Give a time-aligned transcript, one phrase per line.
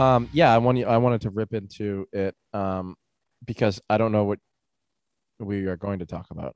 [0.00, 2.96] Um, yeah, I want you, I wanted to rip into it um,
[3.44, 4.38] because I don't know what
[5.38, 6.54] we are going to talk about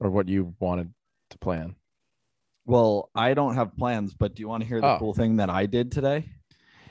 [0.00, 0.92] or what you wanted
[1.30, 1.74] to plan.
[2.64, 4.98] Well, I don't have plans, but do you want to hear the Oh.
[4.98, 6.28] cool thing that I did today?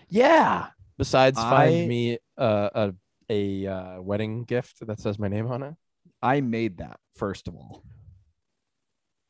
[0.10, 0.68] Yeah.
[0.98, 2.94] Besides, find I- me uh, a
[3.30, 5.74] a uh, wedding gift that says my name on it.
[6.22, 7.84] I made that first of all.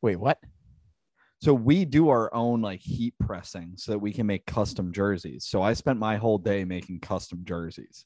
[0.02, 0.38] Wait, what?
[1.46, 5.44] So we do our own like heat pressing so that we can make custom jerseys.
[5.44, 8.04] So I spent my whole day making custom jerseys.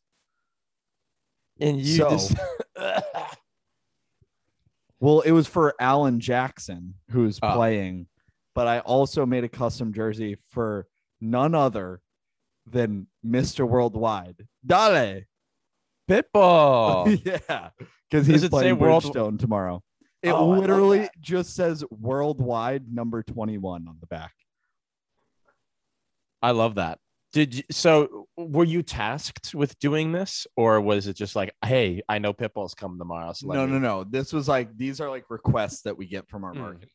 [1.58, 2.34] And you So- just
[5.00, 7.46] Well, it was for Alan Jackson who's Oh.
[7.46, 7.54] Ah.
[7.54, 8.08] playing,
[8.54, 10.86] but I also made a custom jersey for
[11.22, 12.02] none other
[12.66, 13.66] than Mr.
[13.66, 14.46] Worldwide.
[14.66, 15.22] Dale.
[16.10, 17.22] Pitbull.
[17.48, 17.70] yeah,
[18.10, 19.82] because he's playing world- Bridgestone tomorrow.
[20.22, 24.32] It Oh, literally just says worldwide number 21 on the back.
[26.42, 26.98] I love that.
[27.32, 28.26] Did you, so?
[28.36, 32.74] Were you tasked with doing this, or was it just like, "Hey, I know Pitbull's
[32.74, 33.32] coming tomorrow"?
[33.34, 34.04] So No, me- no, no.
[34.04, 36.58] This was like these are like requests that we get from our Hmm.
[36.60, 36.88] marketing.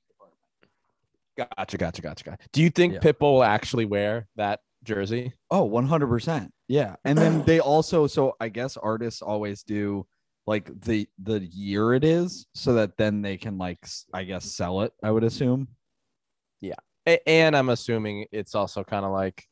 [1.38, 2.38] Gotcha, gotcha, gotcha, gotcha.
[2.52, 3.00] Do you think Yeah.
[3.00, 5.34] Pitbull will actually wear that jersey?
[5.52, 6.52] Oh, 100%.
[6.67, 6.95] Yeah.
[7.06, 10.06] And then they also so I guess artists always do
[10.48, 13.80] like the the year it is so that then they can like
[14.14, 15.68] i guess sell it, I would assume.
[17.08, 19.44] A- and I'm assuming it's also kind of like,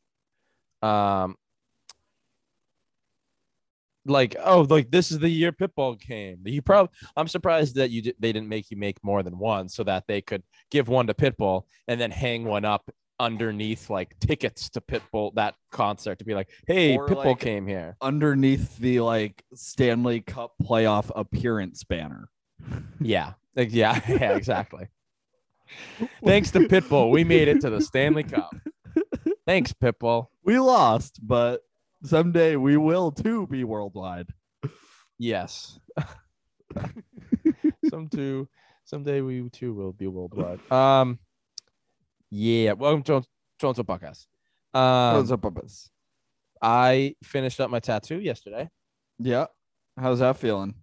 [0.82, 1.36] um,
[4.06, 6.40] like oh, like this is the year Pitbull came.
[6.44, 9.82] You probably, I'm surprised that you they didn't make you make more than one so
[9.84, 14.68] that they could give one to Pitbull and then hang one up underneath like tickets
[14.70, 17.96] to Pitbull that concert to be like, hey, Or, Pitbull like- came here.
[18.00, 22.28] Underneath the like Stanley Cup playoff appearance banner.
[23.00, 24.88] Yeah, like, yeah, yeah, exactly.
[26.24, 28.54] Thanks to Pitbull, we made it to the Stanley Cup.
[29.46, 30.28] Thanks, Pitbull.
[30.44, 31.60] We lost, but
[32.04, 34.28] someday we will too be worldwide.
[35.18, 35.78] Yes.
[37.90, 38.48] some too.
[38.84, 40.60] Someday we too will be worldwide.
[40.70, 41.18] Um.
[42.36, 42.72] Yeah.
[42.72, 43.22] Welcome to
[43.60, 44.26] Toronto podcast.
[44.74, 45.88] Um, up, Puppets?
[46.60, 48.68] I finished up my tattoo yesterday.
[49.20, 49.46] Yeah.
[49.96, 50.74] How's that feeling?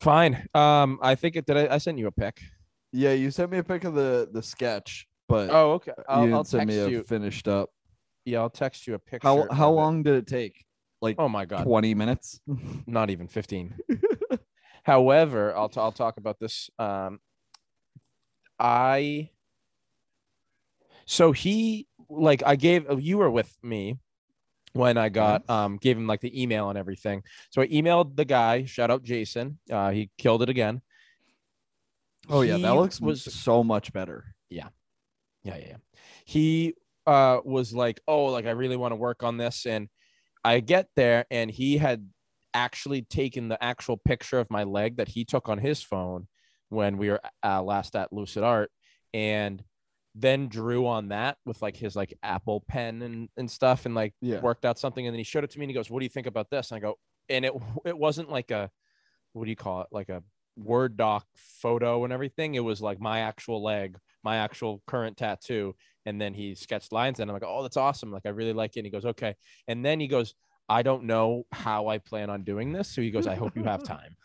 [0.00, 0.48] Fine.
[0.54, 0.98] Um.
[1.00, 1.56] I think it did.
[1.56, 2.40] I, I sent you a pic.
[2.92, 5.92] Yeah, you sent me a pic of the the sketch, but Oh, okay.
[6.08, 7.02] I'll, didn't I'll send text me a you.
[7.04, 7.70] finished up.
[8.24, 9.28] Yeah, I'll text you a picture.
[9.28, 9.76] How how of it.
[9.76, 10.64] long did it take?
[11.00, 11.62] Like Oh my god.
[11.62, 12.40] 20 minutes?
[12.88, 13.76] not even 15
[14.82, 17.20] however i'll, t- I'll talk about this um
[18.58, 19.28] i
[21.08, 23.98] so he like i gave you were with me
[24.74, 28.24] when i got um gave him like the email and everything so i emailed the
[28.24, 30.80] guy shout out jason uh he killed it again
[32.30, 34.34] Oh yeah, He that looks was so much better.
[34.50, 34.68] yeah,
[35.42, 35.76] yeah, yeah.
[36.26, 36.74] He
[37.06, 39.88] uh was like, "Oh, like I really want to work on this." And
[40.44, 42.06] I get there and he had
[42.52, 46.28] actually taken the actual picture of my leg that he took on his phone
[46.68, 48.70] when we were uh, last at Lucid Art
[49.14, 49.62] and
[50.14, 54.14] then drew on that with like his like Apple pen and and stuff and like
[54.20, 54.40] Yeah.
[54.40, 56.04] worked out something and then he showed it to me and he goes, "What do
[56.04, 56.98] you think about this?" And I go,
[57.28, 57.52] and it
[57.84, 58.70] it wasn't like a
[59.32, 59.88] what do you call it?
[59.92, 60.22] Like a
[60.56, 62.56] Word doc photo and everything.
[62.56, 65.76] It was like my actual leg, my actual current tattoo.
[66.04, 68.10] And then he sketched lines and I'm like, oh, that's awesome.
[68.10, 68.80] Like, I really like it.
[68.80, 69.36] And he goes, okay.
[69.68, 70.34] And then he goes,
[70.68, 72.88] I don't know how I plan on doing this.
[72.88, 74.16] So he goes, I hope you have time.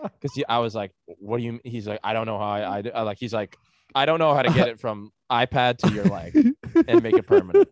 [0.00, 1.60] Because I was like, what do you?
[1.64, 3.18] He's like, I don't know how I, I, I like.
[3.18, 3.56] He's like,
[3.94, 6.54] I don't know how to get it from iPad to your leg
[6.88, 7.68] and make it permanent.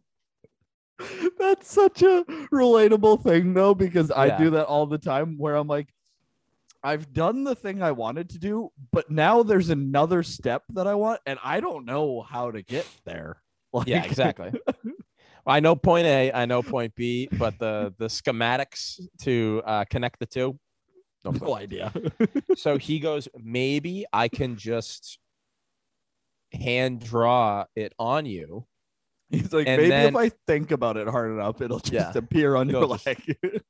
[1.39, 4.37] That's such a relatable thing though, because I Yeah.
[4.39, 5.89] do that all the time where I'm like,
[6.83, 10.95] I've done the thing I wanted to do, but now there's another step that I
[10.95, 13.43] want, and I don't know how to get there.
[13.73, 14.53] Like, Yeah, exactly.
[15.47, 20.19] I know point A, I know point B, but the the schematics to uh, connect
[20.19, 20.59] the two,
[21.25, 21.93] no no idea.
[22.57, 25.21] so he goes, maybe I can just
[26.53, 28.67] hand draw it on you.
[29.31, 32.13] He's like, And maybe then- if I think about it hard enough, it'll just Yeah.
[32.19, 33.37] appear on your leg.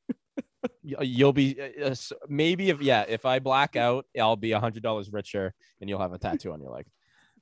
[0.83, 1.95] You'll be uh, uh,
[2.29, 6.01] maybe if yeah, if I black out, I'll be a hundred dollars richer, and you'll
[6.01, 6.87] have a tattoo on your leg.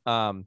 [0.07, 0.47] Um,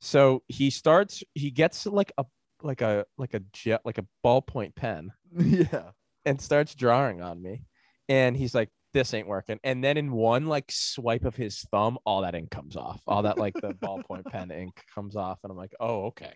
[0.00, 1.22] so he starts.
[1.34, 2.24] He gets like a
[2.62, 5.90] like a like a jet like a ballpoint pen yeah.
[6.24, 7.64] and starts drawing on me,
[8.08, 11.98] and he's like, "This ain't working." And then in one like swipe of his thumb,
[12.04, 13.00] all that ink comes off.
[13.06, 16.32] All that like the ballpoint pen ink comes off, and I'm like, "Oh, okay."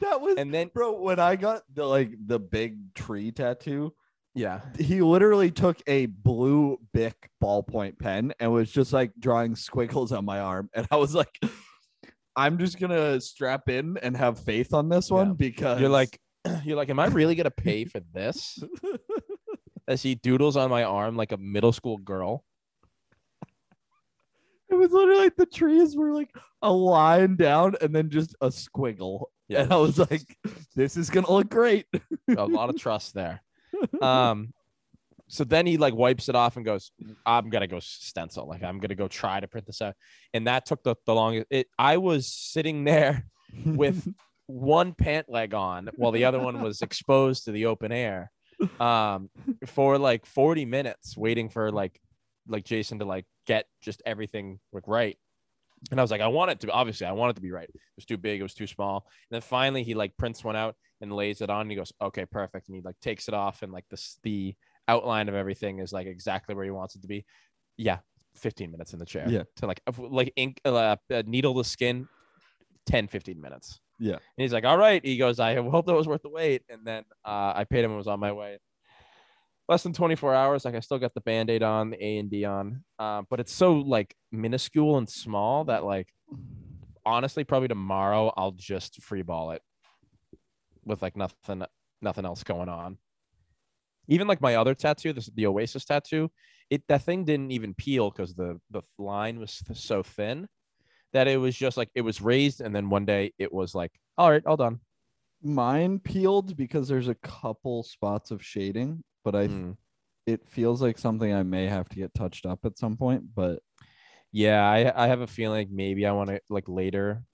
[0.00, 3.94] That was And then bro, when I got the like the big tree tattoo,
[4.34, 10.10] yeah, he literally took a blue Bic ballpoint pen and was just like drawing squiggles
[10.10, 10.70] on my arm.
[10.74, 11.38] And I was like,
[12.34, 15.34] I'm just gonna strap in and have faith on this one Yeah.
[15.34, 16.18] because You're like,
[16.64, 18.58] you're like, am I really gonna pay for this?
[19.90, 22.44] As he doodles on my arm like a middle school girl.
[24.70, 26.30] it was literally like the trees were like
[26.62, 29.24] a line down and then just a squiggle.
[29.48, 29.62] Yeah.
[29.62, 30.38] And I was like,
[30.76, 31.86] this is gonna look great.
[32.28, 33.42] a lot of trust there.
[34.02, 34.52] Um,
[35.30, 36.90] so then he like wipes it off and goes,
[37.24, 38.48] "I'm gonna go stencil.
[38.48, 39.94] Like I'm gonna go try to print this out."
[40.34, 41.46] And that took the, the longest.
[41.50, 43.26] It I was sitting there
[43.64, 44.12] with
[44.46, 48.32] one pant leg on while the other one was exposed to the open air,
[48.80, 49.30] um,
[49.66, 52.00] for like 40 minutes waiting for like
[52.48, 55.16] like Jason to like get just everything like right.
[55.90, 57.68] And I was like, I want it to obviously I want it to be right.
[57.68, 59.06] It was too big, it was too small.
[59.30, 61.92] And then finally he like prints one out and lays it on and he goes,
[62.02, 62.68] Okay, perfect.
[62.68, 64.54] And he like takes it off and like this the
[64.88, 67.24] outline of everything is like exactly where he wants it to be.
[67.76, 67.98] Yeah,
[68.36, 69.26] 15 minutes in the chair.
[69.28, 69.44] Yeah.
[69.56, 72.08] To like like ink uh, uh, needle the skin
[72.86, 73.80] 10 15 minutes.
[74.00, 74.14] Yeah.
[74.14, 75.04] And he's like, All right.
[75.04, 76.62] He goes, I hope that was worth the wait.
[76.68, 78.58] And then uh, I paid him and was on my way
[79.70, 82.44] less than 24 hours like i still got the band-aid on the a and d
[82.44, 86.08] on uh, but it's so like minuscule and small that like
[87.06, 89.62] honestly probably tomorrow i'll just free ball it
[90.84, 91.64] with like nothing
[92.02, 92.98] nothing else going on
[94.08, 96.28] even like my other tattoo this is the oasis tattoo
[96.68, 100.48] it that thing didn't even peel because the the line was so thin
[101.12, 103.92] that it was just like it was raised and then one day it was like
[104.18, 104.80] all right all done
[105.42, 109.76] Mine peeled because there's a couple spots of shading, but I Mm.
[110.26, 113.34] it feels like something I may have to get touched up at some point.
[113.34, 113.62] But
[114.32, 117.24] Yeah, I I have a feeling maybe I want to like later,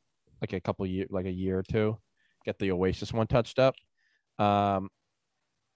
[0.41, 1.99] like a couple year, like a year or two,
[2.45, 3.75] get the Oasis one touched up.
[4.39, 4.91] Um,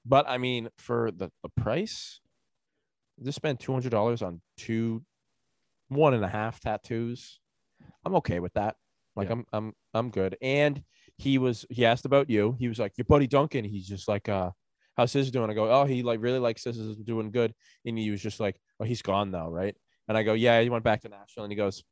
[0.07, 2.21] but I mean, for the the price,
[3.23, 5.05] just spend two hundred dollars on two,
[5.89, 7.41] one and a half tattoos.
[8.05, 8.77] I'm okay with that.
[9.17, 9.35] Like Yeah.
[9.35, 10.37] I'm I'm I'm good.
[10.41, 10.83] And
[11.19, 12.57] he was he asked about you.
[12.59, 13.65] He was like your buddy Duncan.
[13.65, 14.51] He's just like uh.
[14.97, 15.49] How's his doing?
[15.49, 17.55] I go, oh, he like really likes this is doing good.
[17.87, 19.75] And he was just like, oh, he's gone though, right?
[20.09, 21.45] And I go, yeah, he went back to Nashville.
[21.45, 21.85] And he goes,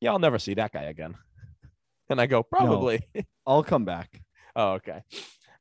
[0.00, 1.16] yeah, I'll never see that guy again.
[2.10, 3.02] And I go, probably.
[3.46, 4.20] I'll come back.
[4.56, 5.02] oh, okay.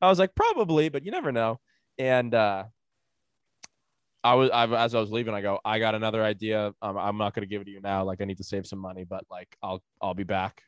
[0.02, 1.60] I was like, probably, but you never know.
[1.98, 2.66] And uh,
[4.24, 6.74] I was, I, as I was leaving, I go, I got another idea.
[6.82, 8.04] Um, I'm not going to give it to you now.
[8.04, 10.64] Like, I need to save some money, but like, I'll, I'll be back.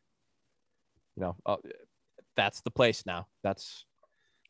[1.15, 1.61] You know, I'll,
[2.35, 3.27] that's the place now.
[3.43, 3.85] That's,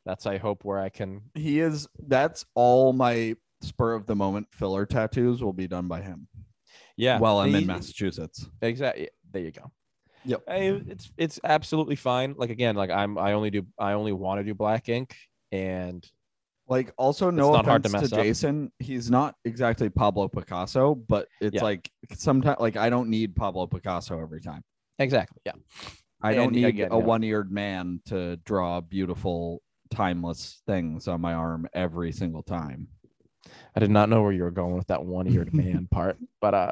[0.06, 1.22] that's I hope where I can.
[1.36, 1.88] He is.
[2.08, 6.28] That's all my spur of the moment filler tattoos will be done by him
[6.98, 7.20] Yeah.
[7.20, 8.48] while I'm in Massachusetts.
[8.62, 9.10] Exactly.
[9.32, 9.72] There you go.
[10.26, 10.42] Yep.
[10.48, 12.34] Hey, it's it's absolutely fine.
[12.38, 15.16] Like again, like I'm I only do I only want to do black ink
[15.52, 16.04] and
[16.68, 18.10] Like also no not hard to to, up.
[18.10, 21.64] Jason, he's not exactly Pablo Picasso, but it's Yeah.
[21.64, 24.64] like sometimes like I don't need Pablo Picasso every time.
[25.00, 25.42] exactly.
[25.46, 25.54] Yeah.
[26.22, 27.04] I don't need again, a yeah.
[27.04, 32.88] one-eared man to draw beautiful, timeless things on my arm every single time.
[33.76, 36.18] I did not know where you were going with that one eared man part.
[36.42, 36.72] But uh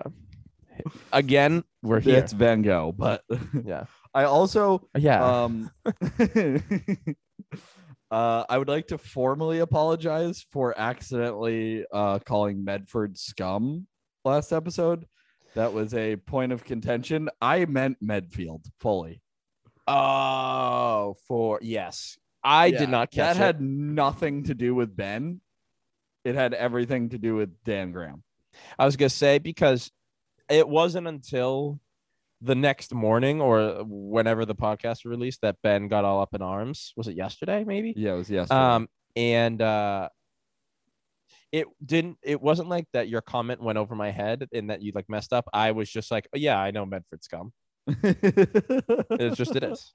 [1.11, 2.17] again, we're here.
[2.17, 3.23] It's Van Gogh, but
[3.63, 3.85] Yeah.
[4.15, 5.43] I also Yeah.
[5.43, 5.69] um
[8.13, 13.87] uh I would like to formally apologize for accidentally uh calling Medford scum
[14.23, 15.07] last episode.
[15.55, 17.29] That was a point of contention.
[17.41, 19.21] I meant Medfield fully.
[19.87, 22.17] oh, for yes.
[22.43, 23.45] I Yeah, did not catch that it.
[23.45, 25.41] had nothing to do with Ben.
[26.23, 28.23] It had everything to do with Dan Graham.
[28.77, 29.91] I was gonna say because
[30.49, 31.79] it wasn't until
[32.43, 36.93] the next morning or whenever the podcast released that Ben got all up in arms.
[36.97, 37.63] Was it yesterday?
[37.63, 37.93] Maybe.
[37.95, 38.59] Yeah, it was yesterday.
[38.59, 40.09] Um, and uh,
[41.51, 42.17] it didn't.
[42.21, 43.07] It wasn't like that.
[43.07, 45.47] Your comment went over my head and that you like messed up.
[45.53, 47.53] I was just like, oh, yeah, I know Medford scum.
[48.03, 49.93] It's just it is.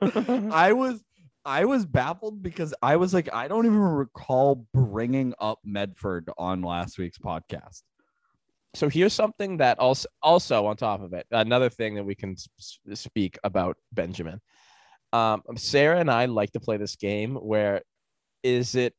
[0.00, 1.02] I was
[1.44, 6.62] I was baffled because I was like, I don't even recall bringing up Medford on
[6.62, 7.82] last week's podcast.
[8.74, 12.32] So here's something that also also on top of it another thing that we can
[12.32, 12.48] s-
[12.90, 14.40] s- speak about benjamin.
[15.12, 17.82] Um sarah and i like to play this game where
[18.42, 18.94] is it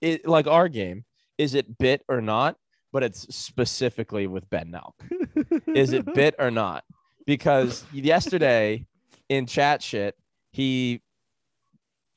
[0.00, 1.04] it like our game
[1.38, 2.56] is it bit or not
[2.92, 4.92] but it's specifically with ben nelk
[5.74, 6.84] is it bit or not?
[7.26, 8.84] Because yesterday
[9.28, 10.14] in chat shit
[10.50, 11.00] he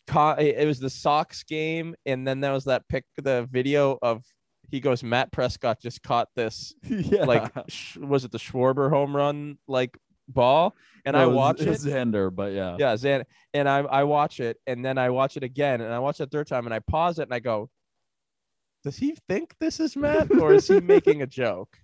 [0.08, 4.24] caught it was the sox game and then there was that pick the video of
[4.70, 9.16] he goes matt prescott just caught this yeah, like sh- was it the Schwarber home
[9.16, 13.70] run like ball and I No, was- watch it Xander, but yeah, yeah Zan and
[13.70, 16.28] I I watch it and then I watch it again and I watch it a
[16.28, 17.70] third time and I pause it and I go
[18.84, 21.78] does he think this is Matt or is he making a joke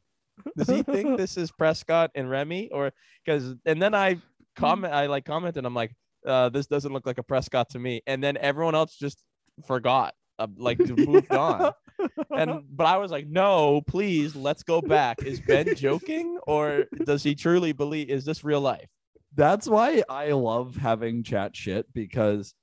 [0.58, 2.92] Does he think this is Prescott and Remy, or
[3.24, 3.54] because?
[3.66, 4.18] And then I
[4.56, 5.94] comment, I like commented, I'm like,
[6.26, 8.02] uh, this doesn't look like a Prescott to me.
[8.08, 9.22] And then everyone else just
[9.68, 11.72] forgot, uh, like moved on.
[12.36, 15.22] And but I was like, no, please, let's go back.
[15.24, 18.10] Is Ben joking, or does he truly believe?
[18.10, 18.90] Is this real life?
[19.36, 22.54] That's why I love having chat shit because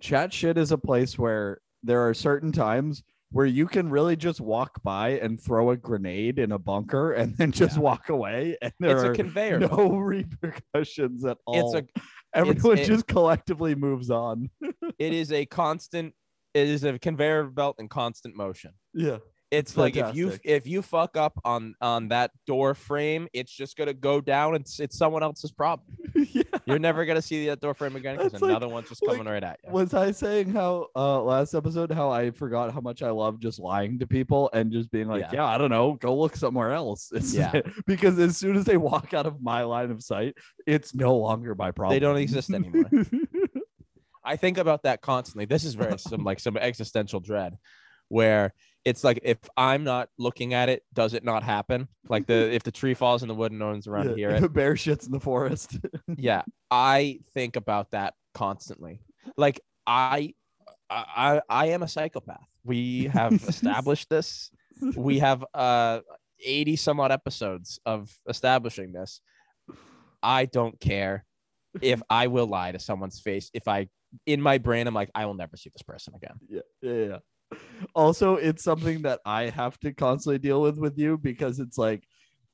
[0.00, 4.40] chat shit is a place where there are certain times where you can really just
[4.40, 7.82] walk by and throw a grenade in a bunker and then just Yeah.
[7.82, 9.60] walk away and there it's are a conveyor.
[9.60, 9.92] no belt.
[10.02, 12.00] repercussions at all It's a
[12.34, 14.48] Everyone it- just collectively moves on.
[14.98, 16.14] it is a constant.
[16.54, 18.72] It is a conveyor belt in constant motion.
[18.94, 19.18] Yeah.
[19.50, 23.52] It's It's like if you if you fuck up on on that door frame, it's
[23.52, 24.54] just gonna go down.
[24.54, 25.94] And it's, it's someone else's problem.
[26.14, 26.42] yeah.
[26.64, 29.30] You're never gonna see that door frame again because like- another one's just like, coming
[29.30, 29.70] right at you.
[29.70, 33.58] Was I saying how uh last episode how I forgot how much I love just
[33.58, 35.30] lying to people and just being like, Yeah.
[35.34, 37.10] yeah, I don't know, go look somewhere else.
[37.14, 37.60] It's Yeah.
[37.86, 40.34] because as soon as they walk out of my line of sight,
[40.66, 41.94] it's no longer my problem.
[41.94, 42.84] They don't exist anymore.
[44.24, 45.44] I think about that constantly.
[45.46, 47.56] This is very some like some existential dread,
[48.08, 51.88] where it's like if I'm not looking at it, does it not happen?
[52.08, 54.16] Like the if the tree falls in the wood and no one's around to Yeah,
[54.16, 54.46] hear if it.
[54.46, 55.78] a bear shits in the forest.
[56.16, 59.00] yeah i think about that constantly
[59.36, 60.34] like i
[60.90, 64.50] i i am a psychopath we have established this
[64.96, 66.00] we have uh
[66.44, 69.20] 80 some odd episodes of establishing this
[70.22, 71.24] i don't care
[71.80, 73.88] if i will lie to someone's face if i
[74.26, 77.18] in my brain i'm like i will never see this person again yeah, yeah, yeah.
[77.94, 82.02] Also, it's something that I have to constantly deal with with you because it's like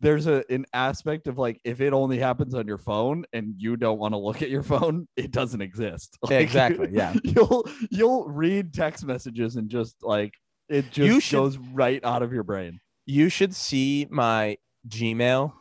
[0.01, 3.77] there's a an aspect of like if it only happens on your phone and you
[3.77, 6.19] don't want to look at your phone, it doesn't exist.
[6.23, 7.15] Like, Exactly, yeah.
[7.25, 10.35] You'll you'll read text messages and just like
[10.69, 12.81] it just You should- goes right out of your brain.
[13.07, 14.57] you should see my
[14.89, 15.53] gmail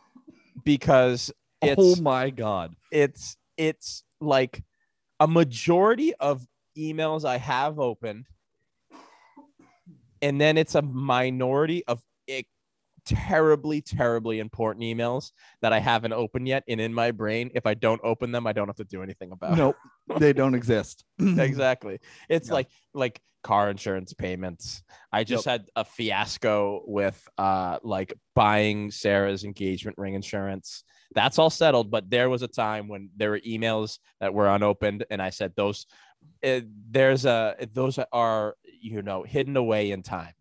[0.64, 1.30] because
[1.62, 2.74] oh it's oh my god.
[2.90, 4.62] it's it's like
[5.20, 6.46] a majority of
[6.76, 8.26] emails I have opened,
[10.22, 12.46] and then it's a minority of it,
[13.04, 15.32] terribly, terribly important emails
[15.62, 16.64] that I haven't opened yet.
[16.68, 19.32] And in my brain, if I don't open them, I don't have to do anything
[19.32, 19.56] about it.
[19.56, 19.76] Nope.
[20.18, 21.04] they don't exist.
[21.38, 21.98] Exactly.
[22.28, 24.82] It's like like car insurance payments.
[25.12, 30.84] I just had a fiasco with uh like buying Sarah's engagement ring insurance.
[31.14, 35.04] That's all settled, but there was a time when there were emails that were unopened,
[35.10, 35.86] and I said those.
[36.44, 36.60] uh
[36.90, 40.32] there's a those are you know hidden away in time.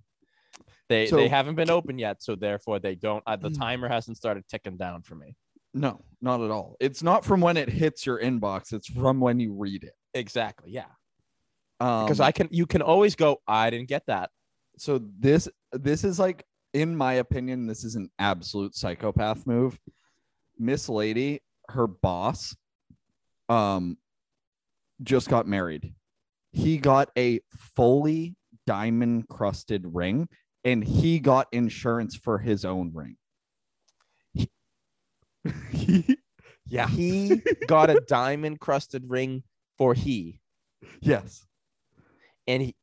[0.89, 3.24] They So- they haven't been open yet, so therefore they don't.
[3.27, 3.57] Uh, the Mm.
[3.59, 5.36] timer hasn't started ticking down for me.
[5.74, 6.75] No, not at all.
[6.79, 9.93] It's not from when it hits your inbox, it's from when you read it.
[10.13, 10.86] Exactly, yeah.
[11.79, 13.38] Um, Because I can, you can always go.
[13.47, 14.29] I didn't get that.
[14.79, 19.77] so this this is like in my opinion this is an absolute psychopath move
[20.60, 22.56] miss lady her boss
[23.50, 23.98] um
[25.04, 25.94] just got married.
[26.52, 27.40] He got a
[27.76, 28.36] fully
[28.66, 30.28] diamond crusted ring
[30.64, 33.18] and he got insurance for his own ring.
[36.70, 36.90] Yeah.
[36.90, 39.44] He got a diamond crusted ring
[39.78, 40.42] for he,
[41.00, 41.46] yes.
[42.46, 42.76] And he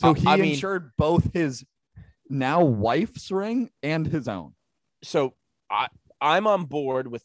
[0.00, 1.64] so Uh, he I mean- insured both his
[2.30, 4.54] now wife's ring and his own.
[5.02, 5.34] So
[5.70, 5.88] I
[6.22, 7.24] I'm on board with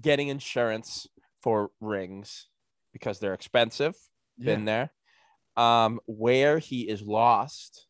[0.00, 1.06] getting insurance
[1.42, 2.48] for rings
[2.92, 3.94] because they're expensive.
[4.38, 4.90] Been there.
[5.56, 7.86] Um, where he is lost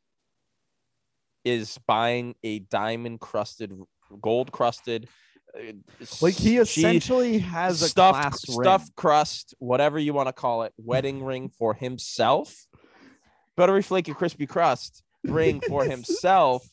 [1.44, 3.72] is buying a diamond crusted,
[4.20, 5.08] gold crusted.
[5.56, 5.72] uh,
[6.20, 8.64] like he essentially has a stuffed class ring.
[8.64, 12.66] stuffed crust, whatever you want to call it, wedding ring for himself.
[13.56, 16.66] Buttery flaky crispy crust ring for himself.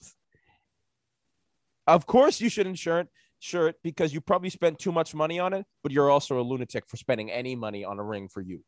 [1.87, 3.07] Of course, you should insure it,
[3.41, 6.87] it because you probably spent too much money on it, but you're also a lunatic
[6.87, 8.63] for spending any money on a ring for you.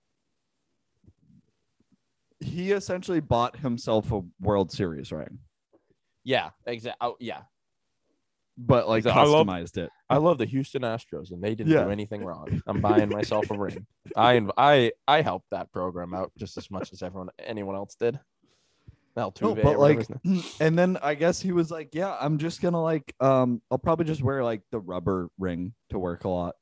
[2.40, 5.40] he essentially bought himself a World Series ring,
[6.26, 6.98] Yeah, exactly.
[7.00, 7.44] Oh, yeah.
[8.58, 9.90] but like I love- customized it.
[10.10, 11.86] I love the Houston Astros, and they didn't Yeah.
[11.86, 12.62] do anything wrong.
[12.68, 13.88] I'm buying myself a ring.
[14.18, 18.20] I I I helped that program out just as much as everyone anyone else did.
[19.18, 20.08] Altuve, No, but like,
[20.60, 24.06] and then I guess he was like, "Yeah, I'm just gonna like, um, I'll probably
[24.06, 26.56] just wear like the rubber ring to work a lot."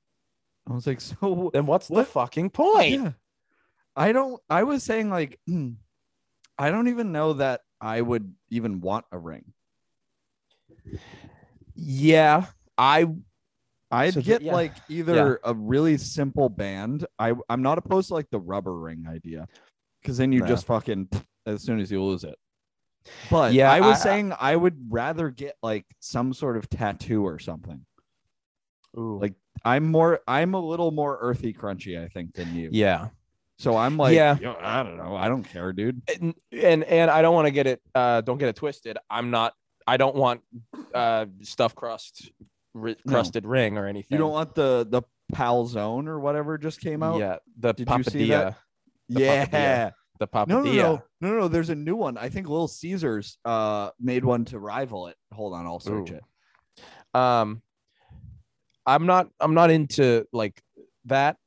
[0.69, 2.91] I was like, "So then what's the fucking point?
[2.91, 3.11] Yeah.
[3.95, 4.41] I don't.
[4.49, 5.69] I was saying like, hmm,
[6.57, 9.53] I don't even know that I would even want a ring.
[11.75, 12.45] Yeah,
[12.77, 13.07] I
[13.91, 14.53] I'd So the- get yeah.
[14.53, 17.05] like either a really simple band.
[17.17, 19.47] I I'm not opposed to like the rubber ring idea,
[20.01, 20.47] because then you No.
[20.47, 21.09] just fucking
[21.45, 22.37] as soon as you lose it.
[23.29, 27.25] But Yeah, I was I- saying I would rather get like some sort of tattoo
[27.25, 27.85] or something.
[28.97, 29.19] Ooh.
[29.19, 32.69] Like I'm more I'm a little more earthy crunchy, I think, than you.
[32.71, 33.09] yeah.
[33.57, 34.37] So I'm like, Yeah.
[34.39, 35.15] "Yo, I don't know.
[35.15, 36.01] I don't care, dude.
[36.19, 38.97] and and, and I don't want to get it uh don't get it twisted.
[39.09, 39.53] I'm not
[39.87, 40.41] I don't want
[40.93, 42.31] uh stuffed crust
[42.73, 42.93] No.
[43.07, 44.07] crusted ring or anything.
[44.11, 47.19] You don't want the the Pal Zone or whatever just came out.
[47.19, 48.57] Yeah, the Did you see papadilla, that?
[49.07, 49.45] Yeah.
[49.45, 49.91] papadilla.
[50.21, 50.47] The papadilla.
[50.47, 50.71] No, no,
[51.19, 51.47] no, no, no.
[51.49, 52.17] There's a new one.
[52.17, 55.17] I think Little Caesars uh made one to rival it.
[55.33, 56.15] Hold on, I'll search Ooh.
[56.15, 56.23] it.
[57.13, 57.61] Um
[58.85, 60.61] I'm not I'm not into like
[61.05, 61.37] that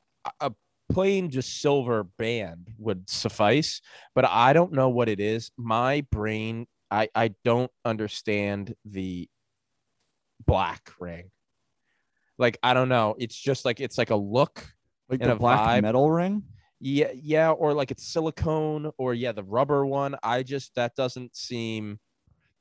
[0.41, 0.53] a
[0.93, 3.81] plain just silver band would suffice,
[4.15, 5.51] but I don't know what it is.
[5.57, 9.29] My brain I I don't understand the
[10.45, 11.31] black ring.
[12.39, 13.15] Like I don't know.
[13.19, 14.67] It's just like it's like a look.
[15.09, 15.83] Like And the a black vibe.
[15.83, 16.43] metal ring.
[16.87, 20.17] Yeah, yeah, or like it's silicone, or yeah, the rubber one.
[20.23, 21.99] I just that doesn't seem.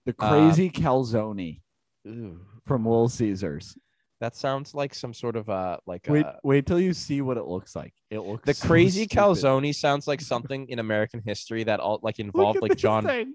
[0.06, 1.60] The Uh, crazy calzone
[2.06, 3.78] from Little Caesars.
[4.22, 7.36] That sounds like some sort of uh like Wait, uh, wait till you see what
[7.36, 7.94] it looks like.
[8.10, 9.18] It looks the so crazy stupid.
[9.22, 13.34] calzone sounds like something in American history that all like involved like John.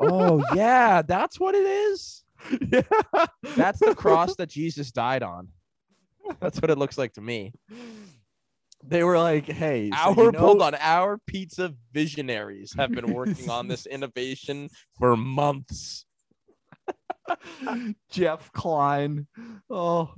[0.00, 2.24] Oh yeah, that's what it is.
[2.72, 2.80] yeah.
[3.54, 5.50] That's the cross that Jesus died on.
[6.40, 7.52] That's what it looks like to me.
[8.86, 13.12] They were like, "Hey, so Our you know- hold on, our pizza visionaries have been
[13.12, 16.04] working on this innovation for months.
[18.10, 19.26] Jeff Klein.
[19.70, 20.12] Oh,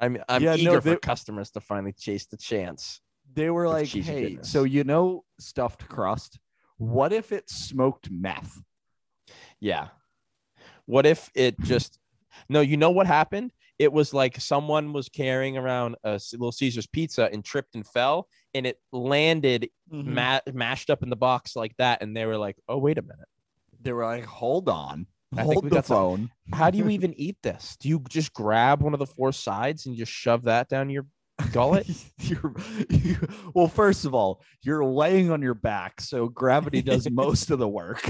[0.00, 3.00] I'm I'm Yeah, no, eager they- for customers to finally chase the chance.
[3.32, 4.50] they were like, "Hey, goodness.
[4.50, 6.38] so you know stuffed crust?
[6.76, 8.62] What if it smoked meth?"
[9.60, 9.88] Yeah.
[10.86, 11.98] What if it just
[12.48, 13.52] no, you know what happened?
[13.78, 18.28] It was like someone was carrying around a Little Caesars pizza and tripped and fell,
[18.54, 20.14] and it landed Mm-hmm.
[20.14, 22.02] ma- mashed up in the box like that.
[22.02, 23.28] And they were like, "Oh, wait a minute,
[23.82, 26.78] They were like, "Hold on, I think hold we the got some- phone." how do
[26.78, 27.76] you even eat this?
[27.80, 31.06] Do you just grab one of the four sides and just shove that down your
[31.52, 31.86] gullet?"
[32.18, 32.54] you're,
[32.88, 33.16] you,
[33.54, 37.68] well, first of all, you're laying on your back, so gravity does most of the
[37.68, 38.00] work.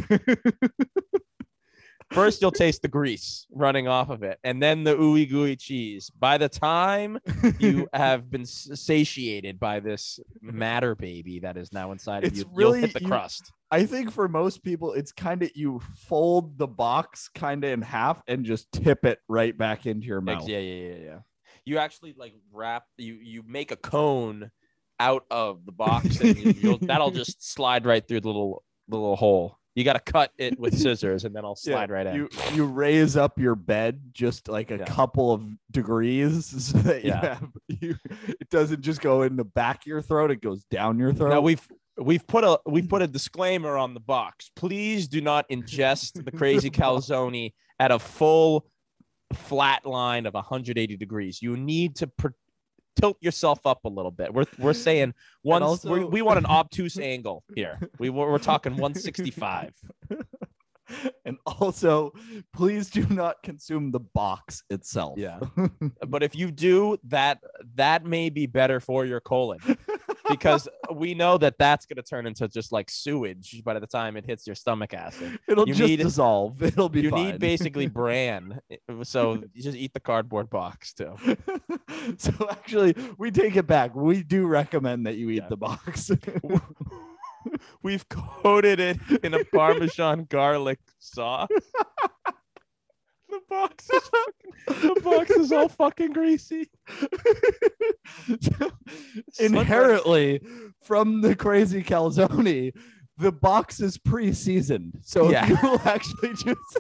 [2.12, 6.10] First, you'll taste the grease running off of it, and then the ooey gooey cheese.
[6.18, 7.18] By the time
[7.58, 12.50] you have been satiated by this matter baby that is now inside of It's you,
[12.52, 13.52] really- you'll hit the you- crust.
[13.70, 17.82] I think for most people, it's kind of you fold the box kind of in
[17.82, 20.48] half and just tip it right back into your mouth.
[20.48, 21.18] Yeah, yeah, yeah, yeah.
[21.64, 24.52] You actually like wrap you you make a cone
[25.00, 29.16] out of the box, and you'll, that'll just slide right through the little the little
[29.16, 29.58] hole.
[29.74, 32.14] You got to cut it with scissors, and then I'll Yeah, slide right in.
[32.16, 34.84] You you raise up your bed just like a Yeah.
[34.84, 37.34] couple of degrees so that you Yeah.
[37.34, 37.96] have you
[38.28, 41.30] it doesn't just go in the back of your throat, it goes down your throat.
[41.30, 41.66] Now we've
[41.98, 44.50] we've put a we've put a disclaimer on the box.
[44.54, 48.66] Please do not ingest the crazy calzone at a full
[49.32, 51.42] flat line of 180 degrees.
[51.42, 52.28] You need to pr-
[53.00, 54.32] tilt yourself up a little bit.
[54.32, 57.78] We're we're saying once we also- we want an obtuse angle here.
[57.98, 59.72] We we're, we're talking 165.
[61.24, 62.12] and also
[62.52, 65.18] please do not consume the box itself.
[65.18, 65.40] Yeah.
[66.06, 67.38] But if you do that,
[67.74, 69.58] that may be better for your colon
[70.28, 74.16] because we know that that's going to turn into just like sewage by the time
[74.16, 75.38] it hits your stomach acid.
[75.48, 76.62] It'll You just need- dissolve.
[76.62, 77.24] It'll be you fine.
[77.32, 81.16] need basically bran eh, eh, so you just eat the cardboard box too
[82.18, 83.94] so actually, we take it back.
[83.94, 85.48] We do recommend that you eat Yeah.
[85.48, 86.10] the box.
[87.82, 91.48] We've coated it in a parmesan garlic sauce
[93.28, 96.68] the box is fucking, the box is all fucking greasy
[99.40, 100.40] Inherently,
[100.82, 102.72] from the crazy calzone,
[103.18, 104.98] the box is pre-seasoned.
[105.02, 105.46] So Yeah.
[105.48, 106.46] you will actually just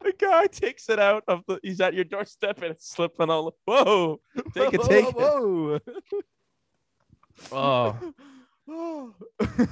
[0.00, 3.54] the guy takes it out of the he's at your doorstep and it's slipping all
[3.66, 4.20] whoa
[4.54, 5.78] take it take it Whoa.
[7.52, 7.96] Oh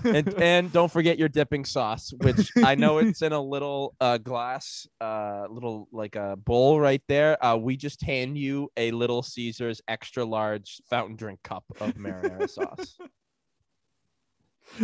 [0.05, 4.19] and and don't forget your dipping sauce, which I know it's in a little uh,
[4.19, 7.43] glass, uh, little like a bowl right there.
[7.45, 12.49] Uh, we just hand you a Little Caesars extra large fountain drink cup of marinara
[12.49, 12.97] sauce,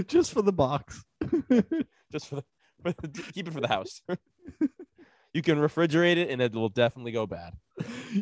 [0.06, 1.02] just for the box.
[2.12, 2.44] just for the
[3.32, 4.02] keep it for the house.
[5.32, 7.54] you can refrigerate it, and it will definitely go bad.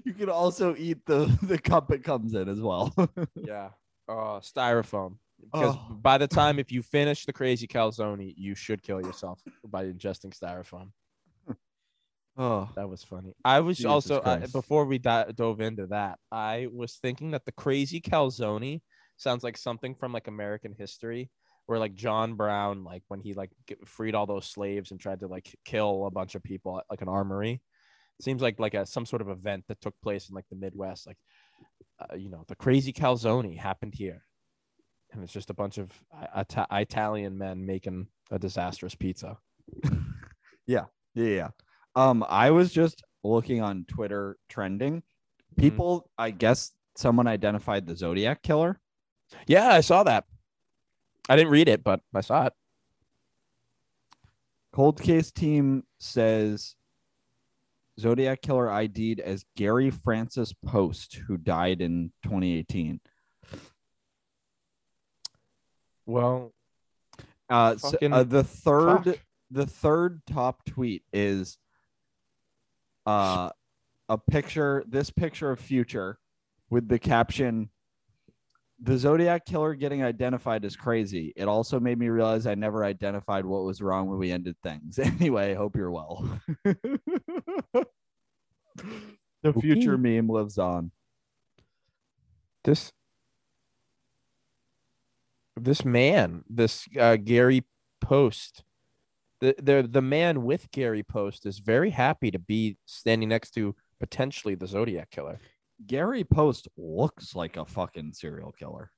[0.04, 2.94] You can also eat the the cup it comes in as well.
[3.34, 3.70] Yeah.
[4.10, 5.18] Oh, styrofoam.
[5.40, 5.94] Because Oh.
[5.94, 10.36] by the time if you finish the crazy calzone, you should kill yourself by ingesting
[10.38, 10.90] styrofoam.
[12.36, 13.34] oh, That was funny.
[13.44, 14.52] I was Jesus also uh, Christ.
[14.52, 18.80] before we di- dove into that, I was thinking that the crazy calzone
[19.16, 21.30] sounds like something from like American history,
[21.66, 25.20] where like John Brown, like when he like get, freed all those slaves and tried
[25.20, 27.62] to like kill a bunch of people at like an armory.
[28.20, 31.06] seems like like a some sort of event that took place in like the Midwest,
[31.06, 31.18] like
[31.98, 34.24] uh, you know the crazy calzone happened here,
[35.12, 35.92] and it's just a bunch of
[36.34, 39.38] Ita- Italian men making a disastrous pizza.
[40.70, 41.48] Yeah, yeah.
[41.96, 44.98] Um, I was just looking on Twitter trending.
[44.98, 45.60] Mm-hmm.
[45.60, 48.78] People, I guess someone identified the Zodiac killer.
[49.48, 50.26] Yeah, I saw that.
[51.28, 52.52] I didn't read it, but I saw it.
[54.72, 56.76] Cold case team says
[58.00, 63.00] Zodiac killer ID'd as Gary Francis Poste, who died in 2018.
[66.06, 66.52] Well,
[67.48, 69.18] Uh, so, uh, the third, fuck.
[69.50, 71.58] the third top tweet is
[73.06, 73.50] uh,
[74.08, 74.84] a picture.
[74.86, 76.18] This picture of Future
[76.70, 77.70] with the caption.
[78.82, 81.34] The Zodiac killer getting identified is crazy.
[81.36, 84.98] It also made me realize I never identified what was wrong when we ended things.
[85.20, 86.40] Anyway, hope you're well.
[86.64, 87.86] the
[89.60, 90.92] future meme lives on.
[92.64, 92.92] this
[95.56, 97.64] this man, this uh, Gary
[98.00, 98.64] Poste,
[99.40, 103.74] the the the man with Gary Poste is very happy to be standing next to
[103.98, 105.38] potentially the Zodiac killer.
[105.86, 108.90] Gary Poste looks like a fucking serial killer.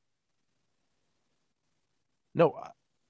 [2.34, 2.68] No, uh,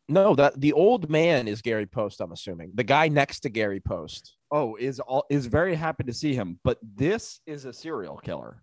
[0.08, 2.20] no, that the old man is Gary Poste.
[2.20, 4.36] I'm assuming the guy next to Gary Poste.
[4.50, 8.62] Oh, is all is very happy to see him, but this is a serial killer.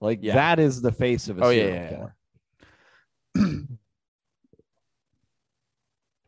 [0.00, 0.34] Like Yeah.
[0.34, 1.88] that is the face of a Oh, serial yeah, yeah.
[1.90, 2.16] killer.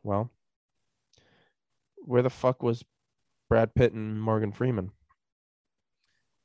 [0.02, 0.30] Well,
[1.96, 2.84] where the fuck was
[3.48, 4.90] Brad Pitt and Morgan Freeman?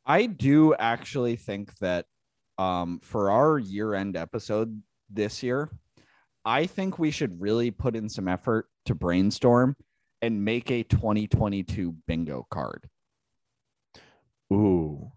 [0.10, 2.06] I do actually think that
[2.58, 5.70] um, for our year-end episode this year,
[6.44, 9.76] I think we should really put in some effort to brainstorm
[10.22, 12.90] and make a 2022 bingo card.
[14.52, 15.12] Ooh,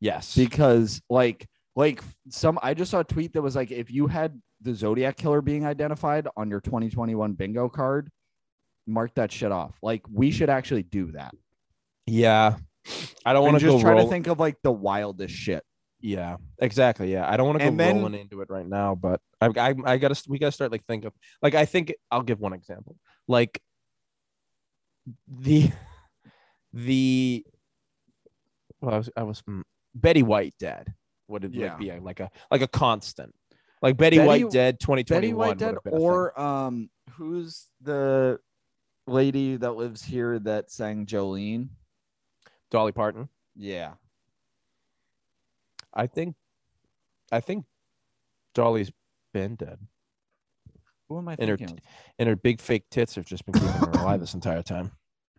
[0.00, 0.34] yes.
[0.34, 4.40] because like like some i just saw a tweet that was like if you had
[4.62, 8.10] the zodiac killer being identified on your 2021 bingo card
[8.86, 11.32] mark that shit off like we should actually do that
[12.10, 12.56] yeah,
[13.24, 15.62] I don't want to just try roll- to think of like the wildest shit
[16.00, 17.12] Yeah, exactly.
[17.12, 19.74] Yeah, I don't want to go then- rolling into it right now, but I, I,
[19.84, 22.96] I gotta, we gotta start like think of, like, I think I'll give one example,
[23.28, 23.60] like
[25.28, 25.70] the,
[26.72, 27.44] the,
[28.80, 29.62] well, I was, I was mm,
[29.94, 30.92] Betty White dead.
[31.28, 31.68] Would it Yeah.
[31.70, 33.34] like be like a, like a constant,
[33.82, 38.38] like Betty, Betty- White dead, twenty twenty betty white dead or um who's the
[39.06, 41.68] lady that lives here that sang jolene
[42.70, 43.28] Dolly Parton.
[43.56, 43.92] yeah
[45.92, 46.36] I think,
[47.32, 47.64] I think
[48.54, 48.92] Dolly's
[49.34, 49.78] been dead,
[51.08, 51.78] who am i And thinking of?
[52.18, 54.90] and her big fake tits have just been keeping her alive this entire time.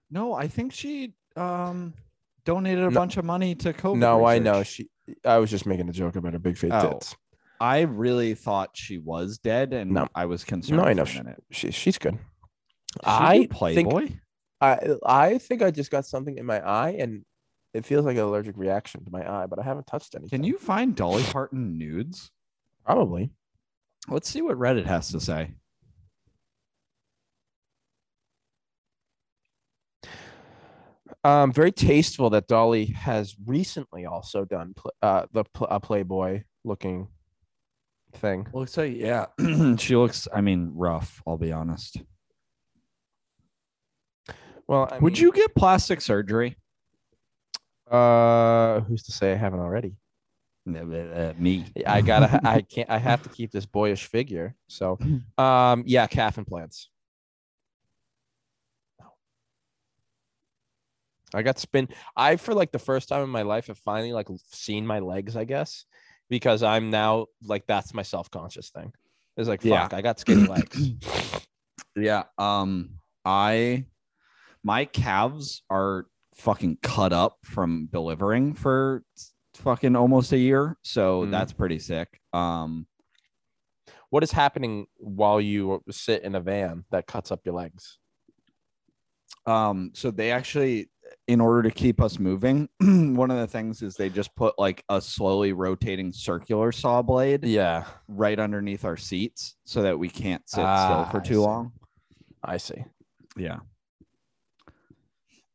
[0.10, 1.94] no i think she um
[2.46, 3.00] donated a No.
[3.00, 4.90] bunch of money to covid no, I know she.
[5.26, 6.94] I was just making a joke about her big fake Oh.
[6.94, 7.16] tits.
[7.60, 10.08] I really thought she was dead, and No.
[10.16, 10.78] I was concerned.
[10.80, 12.18] No, I for know a she, she she's good.
[12.96, 14.10] She I think Playboy.
[14.62, 17.26] I I think I just got something in my eye and
[17.74, 20.40] it feels like an allergic reaction to my eye, but I haven't touched anything.
[20.40, 22.32] Can you find Dolly Parton nudes?
[22.86, 23.32] probably?
[24.08, 25.52] Let's see what Reddit has to say.
[31.24, 36.44] Um, very tasteful that Dolly has recently also done pl- uh the pl- uh, Playboy
[36.64, 37.10] looking
[38.14, 38.48] thing.
[38.54, 39.28] Looks like yeah,
[39.78, 40.28] she looks.
[40.34, 41.22] I mean, rough.
[41.28, 42.02] I'll be honest.
[44.72, 46.56] Well, I Would mean, you get plastic surgery?
[47.90, 49.98] Uh, who's to say I haven't already?
[50.66, 51.66] Uh, me.
[51.86, 52.40] I gotta.
[52.46, 52.90] I can't.
[52.90, 54.56] I have to keep this boyish figure.
[54.70, 54.98] So,
[55.38, 56.88] um, yeah, calf implants.
[61.34, 61.90] I got spin.
[62.16, 65.36] I for like the first time in my life have finally like seen my legs.
[65.36, 65.84] I guess
[66.30, 68.94] because I'm now like that's my self conscious thing.
[69.36, 69.90] It's like Yeah.
[69.92, 70.92] I got skinny legs.
[71.98, 72.24] Yeah.
[72.38, 72.92] Um.
[73.26, 73.86] I
[74.64, 79.04] my calves are fucking cut up from delivering for
[79.56, 81.32] fucking almost a year, so Mm.
[81.32, 82.20] that's pretty sick.
[82.34, 82.88] Um.
[84.10, 87.98] what is happening while you sit in a van that cuts up your legs?
[89.46, 90.90] Um, so they actually,
[91.28, 92.68] in order to keep us moving,
[93.16, 97.46] one of the things is they just put like a slowly rotating circular saw blade
[97.46, 101.72] Yeah, right underneath our seats so that we can't sit Ah, still for too long.
[102.44, 102.84] I see.
[103.38, 103.60] Yeah.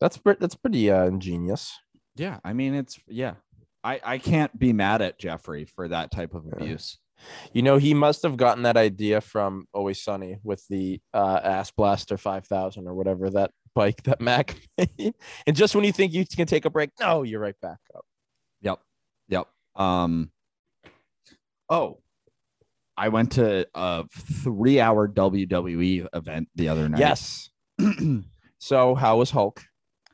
[0.01, 1.75] That's that's pretty uh, ingenious.
[2.17, 2.39] Yeah.
[2.45, 3.35] I mean, it's yeah.
[3.83, 6.99] I I can't be mad at Jeffrey for that type of abuse.
[7.55, 11.71] You know, he must have gotten that idea from Always Sunny with the uh, Ass
[11.71, 15.15] Blaster 5000 or whatever that bike that Mac made.
[15.47, 18.05] And just when you think you can take a break, no, you're right back up.
[18.61, 18.81] Yep.
[19.29, 19.47] Yep.
[19.77, 20.31] Um
[21.69, 21.99] Oh,
[22.97, 24.05] I went to a
[24.45, 27.01] 3-hour WWE event the other night.
[27.01, 27.51] Yes.
[28.59, 29.63] So, how was Hulk?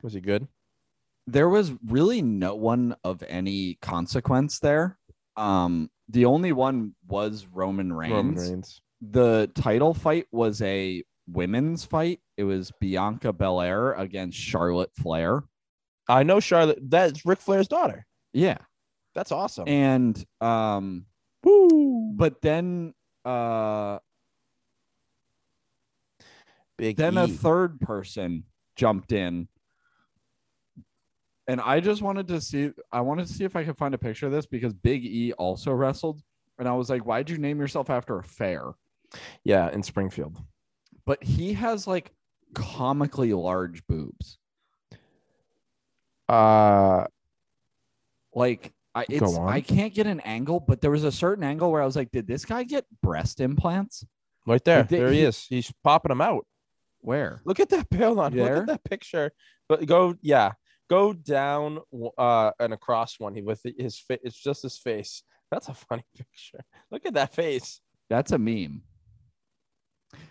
[0.03, 0.47] Was he good?
[1.25, 4.97] there was really no one of any consequence there.
[5.37, 8.11] Um the only one was Roman Reigns.
[8.13, 8.81] Roman Reigns.
[9.01, 12.19] The title fight was a women's fight.
[12.35, 15.43] It was Bianca Belair against Charlotte Flair.
[16.09, 16.79] I know Charlotte.
[16.81, 18.05] That's Ric Flair's daughter.
[18.33, 18.57] Yeah.
[19.15, 19.67] That's awesome.
[19.67, 21.05] And um
[21.45, 22.11] Woo!
[22.15, 23.99] but then uh
[26.77, 27.31] Big then a E.
[27.31, 28.43] third person
[28.75, 29.47] jumped in
[31.47, 33.97] and i just wanted to see i wanted to see if i could find a
[33.97, 36.21] picture of this because big e also wrestled
[36.59, 38.71] and i was like why'd you name yourself after a fair
[39.43, 40.37] yeah, in Springfield.
[41.05, 42.11] but he has like
[42.55, 44.37] comically large boobs
[46.29, 47.05] Uh,
[48.33, 49.37] like I, it's.
[49.37, 52.11] I can't get an angle, but there was a certain angle where I was like,
[52.11, 54.05] did this guy get breast implants?
[54.45, 54.79] right there.
[54.79, 55.45] Like, there he he- is.
[55.45, 56.45] He's popping them out.
[57.01, 57.41] Where?
[57.45, 58.33] Look at that Hold on.
[58.33, 59.31] Look at that picture.
[59.67, 60.51] But go, yeah,
[60.93, 61.79] go down
[62.17, 63.33] uh and across one.
[63.35, 64.19] He with his face.
[64.23, 65.23] It's just his face.
[65.51, 66.63] That's a funny picture.
[66.91, 67.81] Look at that face.
[68.09, 68.83] That's a meme.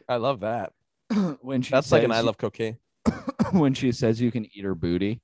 [0.08, 0.72] I love that.
[1.40, 2.76] when she That's like an says- I love cocaine.
[3.52, 5.20] when she says you can eat her booty.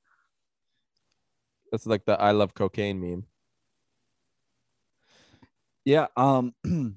[1.71, 3.25] That's like the I love cocaine meme.
[5.85, 6.07] Yeah.
[6.17, 6.55] Um.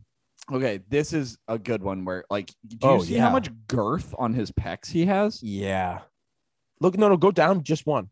[0.51, 2.05] okay, this is a good one.
[2.05, 3.21] Where like, do you Oh, see yeah.
[3.27, 5.43] how much girth on his pecs he has?
[5.43, 6.01] Yeah.
[6.79, 8.09] Look, no, no, go down just one.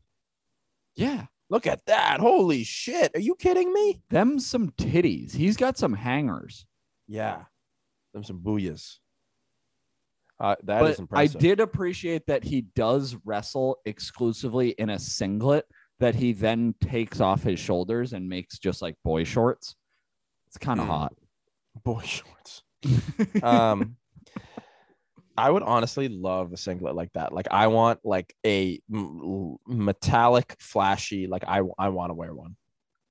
[0.96, 1.26] Yeah.
[1.50, 2.20] Look at that.
[2.20, 3.12] Holy shit.
[3.16, 4.02] Are you kidding me?
[4.10, 5.34] Them some titties.
[5.34, 6.66] He's got some hangers.
[7.08, 7.44] Yeah.
[8.14, 8.98] Them some booyahs.
[10.40, 11.42] Uh, that is but I impressive.
[11.42, 15.66] did appreciate that he does wrestle exclusively in a singlet
[16.00, 19.76] that he then takes off his shoulders and makes just like boy shorts.
[20.48, 20.90] It's kind of Mm.
[20.90, 21.14] hot.
[21.84, 22.64] boy shorts.
[23.44, 23.98] Um,
[25.40, 27.34] I would honestly love a singlet like that.
[27.34, 31.28] Like I want like a m- metallic, flashy.
[31.28, 32.56] Like I I want to wear one.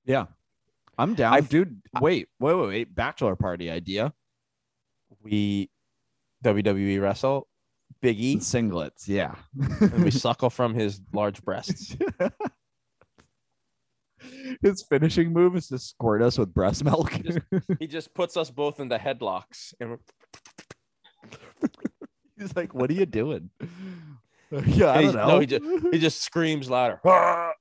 [0.05, 0.25] yeah.
[0.97, 1.81] I'm down, I've- dude.
[2.01, 2.93] Wait, wait, wait, wait.
[2.95, 4.11] Bachelor party idea.
[5.23, 5.69] We
[6.43, 7.47] WWE wrestle
[8.01, 9.35] Big E Singlets, yeah.
[9.79, 11.95] and we suckle from his large breasts.
[14.61, 17.11] His finishing move is to squirt us with breast milk.
[17.23, 17.39] Just-
[17.79, 19.97] He just puts us both into headlocks and
[22.39, 23.49] He's like, "What are you doing?"
[24.65, 25.27] yeah, I don't know.
[25.27, 26.99] no, he just- he just screams louder.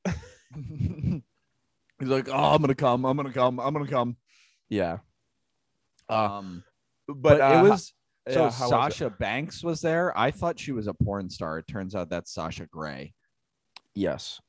[2.01, 3.05] He's like, "Oh, I'm gonna come.
[3.05, 3.59] I'm gonna come.
[3.61, 4.17] I'm gonna come."
[4.69, 4.99] yeah.
[6.09, 6.65] Uh, Um,
[7.07, 7.93] but but, uh, it was
[8.27, 8.57] yeah, so was?
[8.57, 10.17] Sasha Banks was there.
[10.17, 11.59] I thought she was a porn star.
[11.59, 13.15] It turns out that's Sasha Grey.
[13.95, 14.41] yes.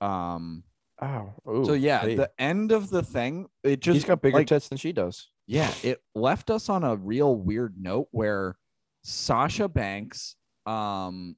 [0.00, 0.64] Um,
[1.02, 1.32] Oh.
[1.64, 2.14] so yeah, hey.
[2.14, 5.29] the end of the thing, it just he's got bigger like, tits than she does.
[5.50, 8.56] Yeah, it left us on a real weird note where
[9.02, 11.34] Sasha Banks, um,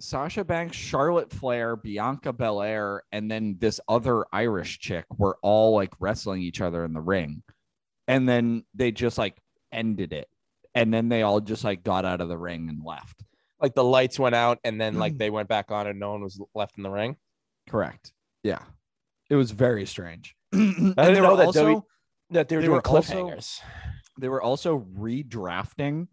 [0.00, 5.92] Sasha Banks, Charlotte Flair, Bianca Belair, and then this other Irish chick were all like
[6.00, 7.42] wrestling each other in the ring.
[8.08, 9.36] And then they just like
[9.70, 10.28] ended it.
[10.74, 13.22] And then they all just like got out of the ring and left.
[13.60, 14.98] Like the lights went out and then Mm.
[14.98, 17.16] like they went back on and no one was left in the ring.
[17.68, 18.12] Correct.
[18.42, 18.62] Yeah.
[19.28, 20.34] It was very strange.
[20.54, 21.82] I didn't know that also, W-
[22.32, 23.60] That they were they doing were also- cliffhangers.
[24.18, 26.08] they were also redrafting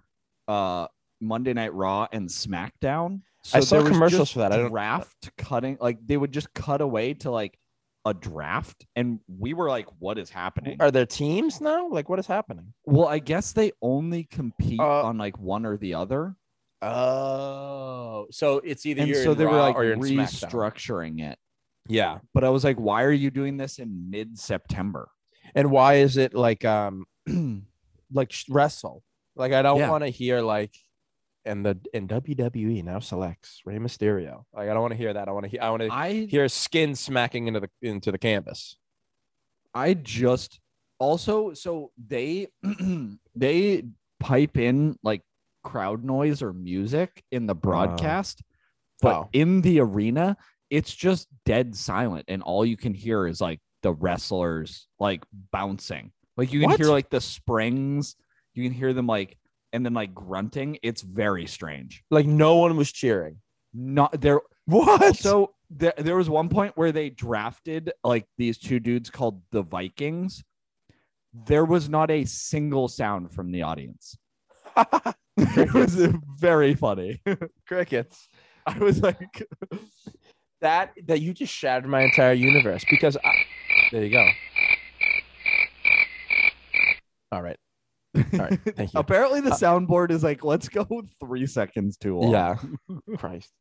[0.48, 0.88] uh
[1.22, 3.22] Monday Night Raw and SmackDown.
[3.54, 4.52] I saw there was commercials for that.
[4.52, 7.58] I don't- draft cutting like they would just cut away to like
[8.06, 10.78] a draft and we were like what is happening?
[10.80, 11.90] Are there teams now?
[11.90, 12.74] Like what is happening?
[12.86, 16.36] Well, I guess they only compete Uh, on like one or the other.
[16.82, 20.50] Oh, so it's either And you're so they were Raw like or you're SmackDown.
[20.50, 21.38] restructuring it.
[21.88, 25.10] Yeah, But I was like, why are you doing this in mid-September?
[25.56, 27.06] And why is it like um
[28.14, 29.04] like wrestle?
[29.36, 29.90] Like I don't Yeah.
[29.90, 30.76] want to hear like
[31.46, 34.44] and the and WWE now selects Rey Mysterio.
[34.54, 35.28] Like I don't want to hear that.
[35.28, 35.62] I want to hear.
[35.62, 38.78] I want to I hear skin smacking into the into the canvas.
[39.74, 40.60] I just
[41.00, 42.48] also so they
[43.36, 43.84] they
[44.20, 45.22] pipe in like
[45.64, 48.42] crowd noise or music in the broadcast,
[49.02, 49.30] but Oh.
[49.34, 50.36] in the arena
[50.70, 56.12] it's just dead silent and all you can hear is like the wrestlers like bouncing.
[56.38, 56.80] Like you can What?
[56.80, 58.16] hear like the springs,
[58.54, 59.38] you can hear them like
[59.74, 60.78] and then like grunting.
[60.84, 62.04] It's very strange.
[62.10, 63.38] Like no one was cheering.
[63.74, 65.16] Not there What?
[65.18, 69.62] So there, there was one point where they drafted like these two dudes called the
[69.62, 70.44] Vikings.
[71.46, 74.18] There was not a single sound from the audience.
[75.38, 75.96] it was
[76.40, 77.22] very funny.
[77.68, 78.28] crickets.
[78.66, 79.44] I was like,
[80.62, 83.32] That that you just shattered my entire universe because I,
[83.92, 84.28] there you go.
[87.32, 87.58] All right.
[88.16, 88.60] All right.
[88.76, 89.00] Thank you.
[89.00, 90.86] apparently the soundboard is like, let's go
[91.20, 92.32] three seconds too long.
[92.32, 92.56] Yeah.
[93.18, 93.54] Christ.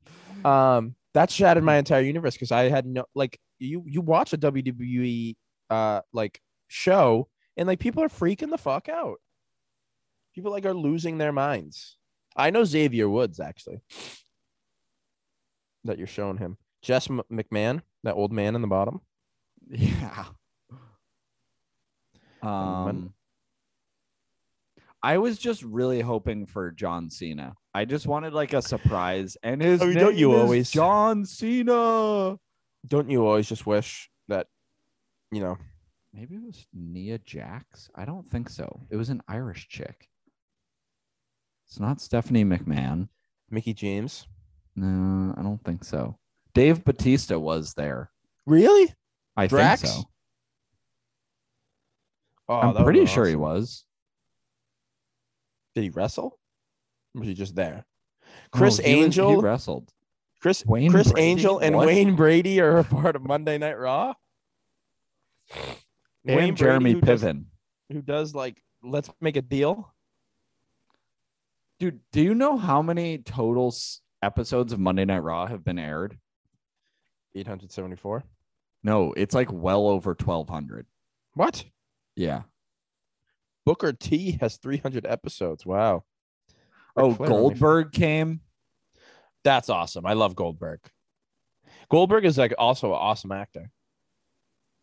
[0.45, 4.39] Um, that shattered my entire universe because I had no like you you watch a
[4.39, 5.35] WWE
[5.71, 9.21] uh like show and like people are freaking the fuck out.
[10.35, 11.97] People like are losing their minds.
[12.37, 13.81] I know Xavier Woods actually.
[15.85, 16.57] That you're showing him.
[16.83, 19.01] Jess M- McMahon, that old man in the bottom.
[19.71, 20.25] Yeah.
[22.43, 23.13] Um,
[25.03, 27.55] I was just really hoping for John Cena.
[27.75, 30.71] I just wanted like a surprise, and his I mean, name don't you is always-
[30.71, 32.39] John Cena.
[32.87, 34.47] Don't you always just wish that
[35.33, 35.59] you know
[36.15, 37.91] Maybe it was Nia Jax.
[37.95, 38.81] I don't think so.
[38.91, 40.09] It was an Irish chick.
[41.67, 43.09] It's not Stephanie McMahon.
[43.51, 44.27] Mickie James?
[44.75, 46.19] No, I don't think so.
[46.55, 48.11] Dave Batista was there.
[48.47, 48.95] Really?
[49.39, 49.83] I Drax?
[49.83, 50.03] think so.
[52.49, 53.85] Oh, I'm pretty sure he was.
[55.75, 56.39] Did he wrestle?
[57.15, 57.85] Or was he just there?
[58.55, 59.93] No, Criss he was- Angel, he wrestled.
[60.41, 61.27] Criss Wayne Criss Brady?
[61.29, 61.87] Angel, and What?
[61.87, 64.15] Wayne Brady are a part of Monday Night Raw.
[66.25, 67.45] And Jeremy who does- Piven.
[67.91, 69.93] who does like let's make a deal.
[71.79, 73.73] Dude, do you know how many total
[74.23, 76.19] episodes of Monday Night Raw have been aired?
[77.35, 78.25] 874.
[78.83, 80.87] No, it's like well over 1200.
[81.35, 81.65] What?
[82.17, 82.43] Yeah.
[83.65, 85.67] Booker T has 300 episodes.
[85.67, 86.05] Wow.
[86.97, 88.41] Oh, Flair Goldberg came.
[89.45, 90.07] That's awesome.
[90.07, 90.81] I love Goldberg.
[91.91, 93.71] Goldberg is like also an awesome actor.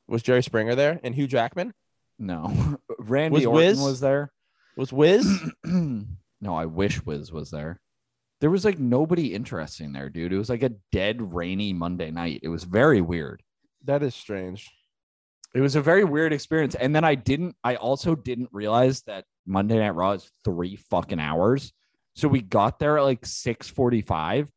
[0.08, 1.74] Was Jerry Springer there and Hugh Jackman?
[2.20, 2.78] No.
[3.00, 3.80] Randy Was Orton Wiz?
[3.80, 4.32] was there.
[4.78, 5.28] Was Wiz?
[5.66, 6.06] no,
[6.56, 7.80] I wish Wiz was there.
[8.42, 10.34] There was like nobody interesting there, dude.
[10.34, 12.42] It was like a dead, rainy Monday night.
[12.44, 13.42] It was very weird.
[13.86, 14.70] That is strange.
[15.54, 16.76] It was a very weird experience.
[16.76, 21.20] And then I didn't, I also didn't realize that Monday Night Raw is three fucking
[21.20, 21.72] hours.
[22.16, 24.50] So we got there at like 645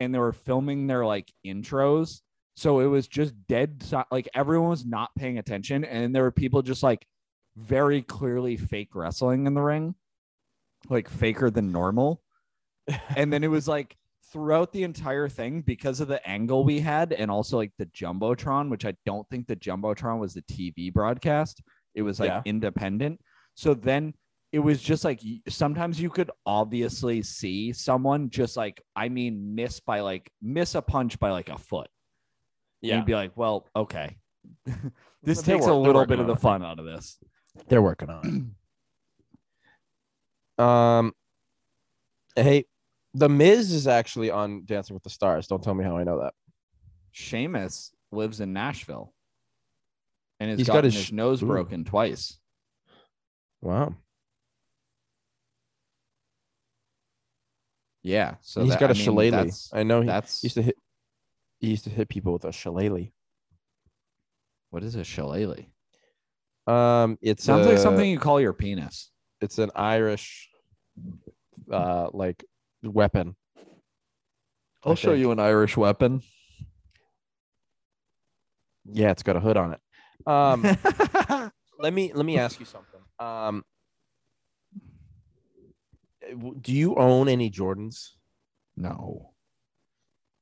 [0.00, 2.20] and they were filming their like intros.
[2.56, 3.82] So it was just dead.
[3.82, 5.84] si- Like everyone was not paying attention.
[5.84, 7.04] And there were people just like
[7.56, 9.94] very clearly fake wrestling in the ring,
[10.88, 12.22] like faker than normal.
[13.16, 13.96] and then it was like
[14.34, 18.68] throughout the entire thing because of the angle we had and also like the jumbotron
[18.68, 21.62] which i don't think the jumbotron was the tv broadcast
[21.94, 22.42] it was like Yeah.
[22.44, 23.20] independent
[23.54, 24.12] so then
[24.50, 29.78] it was just like sometimes you could obviously see someone just like i mean miss
[29.78, 31.88] by like miss a punch by like a foot
[32.82, 32.96] Yeah.
[32.96, 34.16] you'd be like well okay
[35.22, 37.18] this They're takes wor- a little bit of the fun out of this
[37.68, 38.52] They're working on
[40.58, 40.62] it.
[40.64, 41.12] um,
[42.36, 42.64] hey,
[43.14, 45.46] The Miz is actually on Dancing with the Stars.
[45.46, 46.34] Don't tell me how I know that.
[47.12, 49.12] Sheamus lives in Nashville
[50.40, 51.46] and has He's got his his, nose Ooh.
[51.46, 52.38] broken twice.
[53.62, 53.94] Wow.
[58.02, 59.50] Yeah, so he's that- got I a mean, shillelagh.
[59.72, 60.76] I know he that's used to hit.
[61.60, 63.06] He used to hit people with a shillelagh.
[64.70, 65.66] what is a shillelagh?
[66.66, 69.10] Um, it Sounds like something you call your penis.
[69.40, 70.50] It's an Irish,
[71.70, 72.44] uh, like
[72.86, 73.36] weapon.
[74.84, 75.20] I I'll show think.
[75.20, 76.22] you an Irish weapon.
[78.84, 79.80] Yeah, it's got a hood on it.
[80.26, 80.62] Um,
[81.78, 83.00] let me let me ask you something.
[83.18, 83.64] Um,
[86.60, 88.10] do you own any Jordans?
[88.76, 89.30] no.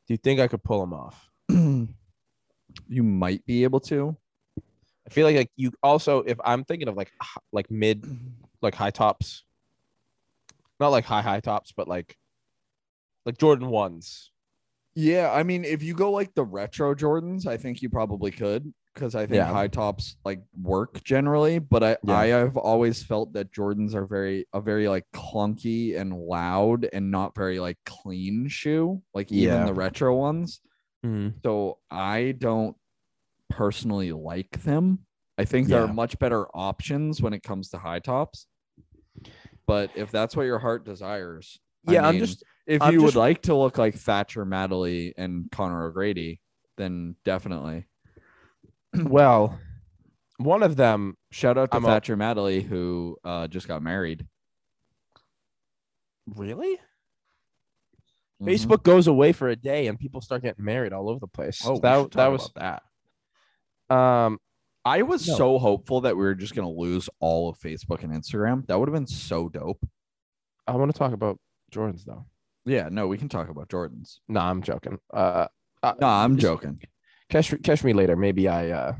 [0.08, 1.30] Do you think I could pull them off?
[1.48, 4.16] you might be able to.
[5.06, 7.12] I feel like, like you also, if I'm thinking of like
[7.52, 8.04] like mid,
[8.60, 9.44] like high tops,
[10.80, 12.16] not like high high tops, but like
[13.26, 14.30] like Jordan ones.
[14.94, 18.72] Yeah, I mean, if you go like the retro Jordans, I think you probably could
[18.94, 19.46] because I think Yeah.
[19.50, 21.58] high tops like work generally.
[21.58, 22.14] But I Yeah.
[22.18, 27.10] I have always felt that Jordans are very a very like clunky and loud and
[27.10, 29.66] not very like clean shoe, like even Yeah.
[29.66, 30.60] the retro ones.
[31.06, 31.38] Mm-hmm.
[31.42, 32.76] So I don't
[33.48, 35.06] personally like them.
[35.38, 38.46] I think there are much better options when it comes to high tops.
[39.66, 41.58] But if that's what your heart desires,
[41.88, 44.44] I Yeah, I'm mean, just if I'm you just- would like to look like Thatcher
[44.44, 46.40] Madley and Connor O'Grady,
[46.76, 47.86] then definitely.
[48.94, 49.58] well,
[50.38, 51.16] one of them.
[51.30, 54.26] Shout out to I'm a- Thatcher Madley who uh, just got married.
[56.26, 56.78] Really?
[58.40, 58.46] Mhm.
[58.46, 61.62] Facebook goes away for a day and people start getting married all over the place.
[61.64, 62.82] Oh, that that was that.
[63.94, 64.38] um
[64.84, 65.36] I was No.
[65.36, 68.66] so hopeful that we were just gonna lose all of Facebook and Instagram.
[68.66, 69.84] That would have been so dope.
[70.66, 71.38] I want to talk about
[71.72, 72.26] Jordans though.
[72.64, 74.18] Yeah, no, we can talk about Jordans.
[74.28, 74.98] No, I'm joking.
[75.12, 75.46] Uh,
[75.82, 76.80] uh No, I'm just- joking.
[77.28, 78.14] Catch catch me later.
[78.16, 78.92] Maybe I uh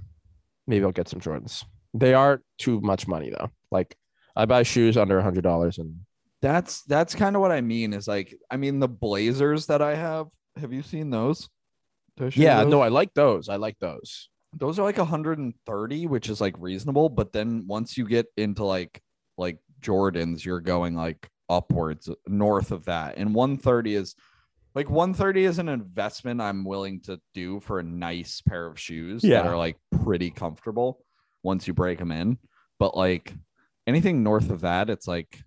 [0.66, 1.64] maybe I'll get some Jordans.
[1.94, 3.50] They are too much money though.
[3.70, 3.94] Like
[4.34, 6.00] I buy shoes under a hundred dollars and
[6.40, 7.92] That's that's kind of what I mean.
[7.92, 10.28] Is like, I mean, the Blazers that I have.
[10.56, 11.48] Have you seen those?
[12.16, 12.70] Did I show you yeah, those?
[12.70, 13.48] no, I like those.
[13.48, 14.28] I like those.
[14.54, 19.00] those are like 130 which is like reasonable but then once you get into like
[19.38, 23.16] like jordans you're going like upwards north of that.
[23.18, 24.14] And 130 is
[24.74, 29.20] like 130 is an investment i'm willing to do for a nice pair of shoes
[29.20, 31.05] that are like pretty comfortable
[31.42, 32.38] once you break them in.
[32.78, 33.34] But like
[33.86, 35.38] anything north of that it's like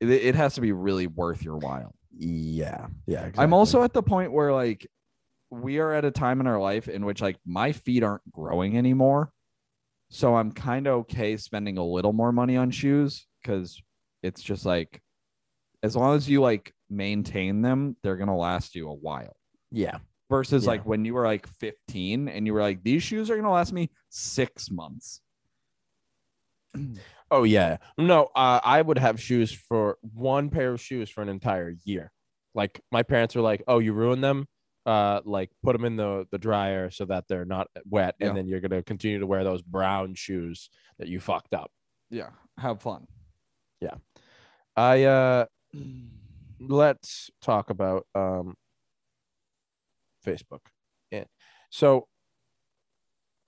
[0.00, 1.94] it, it has to be really worth your while.
[2.16, 3.30] Yeah, yeah.
[3.38, 4.86] I'm also at the point where like
[5.50, 8.76] we are at a time in our life in which like my feet aren't growing
[8.76, 9.32] anymore.
[10.10, 13.80] So I'm kind of okay spending a little more money on shoes because
[14.22, 15.02] it's just like
[15.82, 19.36] as long as you like maintain them, they're gonna last you a while.
[19.70, 19.98] yeah.
[20.30, 20.70] Versus Yeah.
[20.72, 23.72] like when you were like 15 and you were like, these shoes are gonna last
[23.72, 25.20] me six months.
[27.30, 27.76] Oh yeah.
[27.98, 32.10] No, uh, I would have shoes for one pair of shoes for an entire year.
[32.54, 34.46] Like my parents were like, "Oh, you ruined them.
[34.86, 38.28] Uh, like put them in the the dryer so that they're not wet, Yeah.
[38.28, 41.70] and then you're gonna continue to wear those brown shoes that you fucked up."
[42.08, 43.06] Yeah, have fun.
[43.82, 43.96] Yeah,
[44.74, 45.44] I uh,
[46.60, 48.54] let's talk about um,
[50.26, 50.60] Facebook.
[51.10, 51.24] Yeah.
[51.70, 52.06] So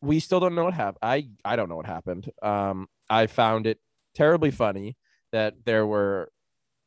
[0.02, 0.98] we still don't know what happened.
[1.02, 2.30] I I don't know what happened.
[2.42, 3.78] Um, I found it
[4.14, 4.96] terribly funny
[5.32, 6.30] that there were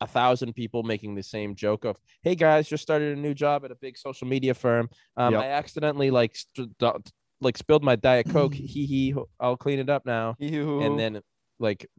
[0.01, 3.63] a thousand people making the same joke of, "Hey guys, just started a new job
[3.65, 4.89] at a big social media firm.
[5.15, 5.43] Um, Yep.
[5.43, 8.53] I accidentally like st- like spilled my diet coke.
[8.73, 9.15] Hee hee.
[9.39, 10.35] I'll clean it up now."
[10.81, 11.21] and then
[11.63, 11.89] like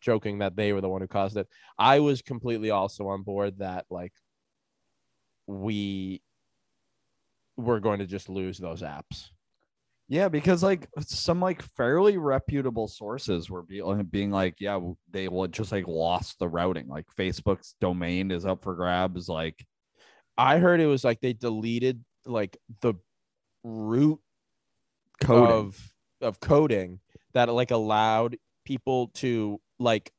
[0.00, 1.48] joking that they were the one who caused it.
[1.78, 4.12] I was completely also on board that like
[5.46, 6.20] we
[7.56, 9.30] were going to just lose those apps.
[10.08, 14.78] Yeah, because like some like fairly reputable sources were be- uh, being like, yeah,
[15.10, 16.86] they will just like lost the routing.
[16.86, 19.28] Like Facebook's domain is up for grabs.
[19.28, 19.64] Like,
[20.36, 22.94] I heard it was like they deleted like the
[23.64, 24.20] root
[25.22, 25.50] coding.
[25.50, 27.00] of of coding
[27.32, 30.12] that like allowed people to like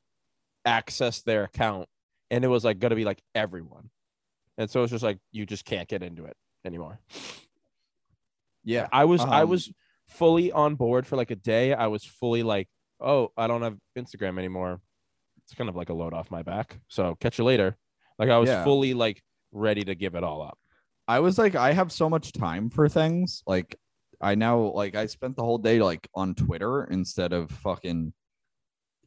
[0.66, 1.88] access their account
[2.32, 3.90] and it was like going to be like everyone.
[4.58, 6.36] And so it's just like you just can't get into it
[6.66, 7.00] anymore.
[8.64, 9.72] yeah, I was I Um, was
[10.08, 11.74] fully on board for like a day.
[11.74, 12.68] I was fully like,
[13.00, 14.80] oh, I don't have Instagram anymore.
[15.44, 16.80] It's kind of like a load off my back.
[16.88, 17.78] So catch you later.
[18.20, 18.64] Like I was Yeah.
[18.64, 19.22] fully like
[19.52, 20.58] ready to give it all up.
[21.08, 23.44] I was like, I have so much time for things.
[23.46, 23.76] Like,
[24.22, 28.14] I now like I spent the whole day like on Twitter instead of fucking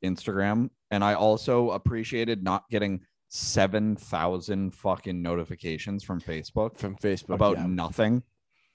[0.05, 7.35] Instagram, and I also appreciated not getting seven thousand fucking notifications from Facebook From Facebook
[7.35, 8.23] about yeah, nothing.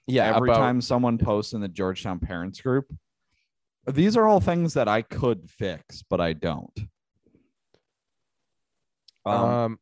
[0.07, 2.86] yeah every about- time someone posts in the Georgetown parents group.
[3.88, 6.78] These are all things that I could fix, but I don't.
[9.26, 9.80] Um, Um,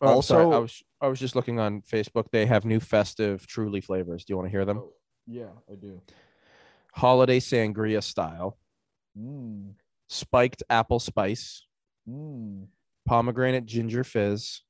[0.00, 2.26] oh, I'm I also- was I was just looking on Facebook.
[2.32, 4.24] They have new festive Truly flavors.
[4.24, 4.78] Do you want to hear them?
[4.78, 4.92] Oh,
[5.26, 6.02] yeah, I do.
[6.92, 8.58] Holiday sangria style,
[9.16, 9.74] Mm,
[10.08, 11.66] spiked apple spice,
[12.08, 12.66] mm.
[13.06, 14.62] pomegranate ginger fizz,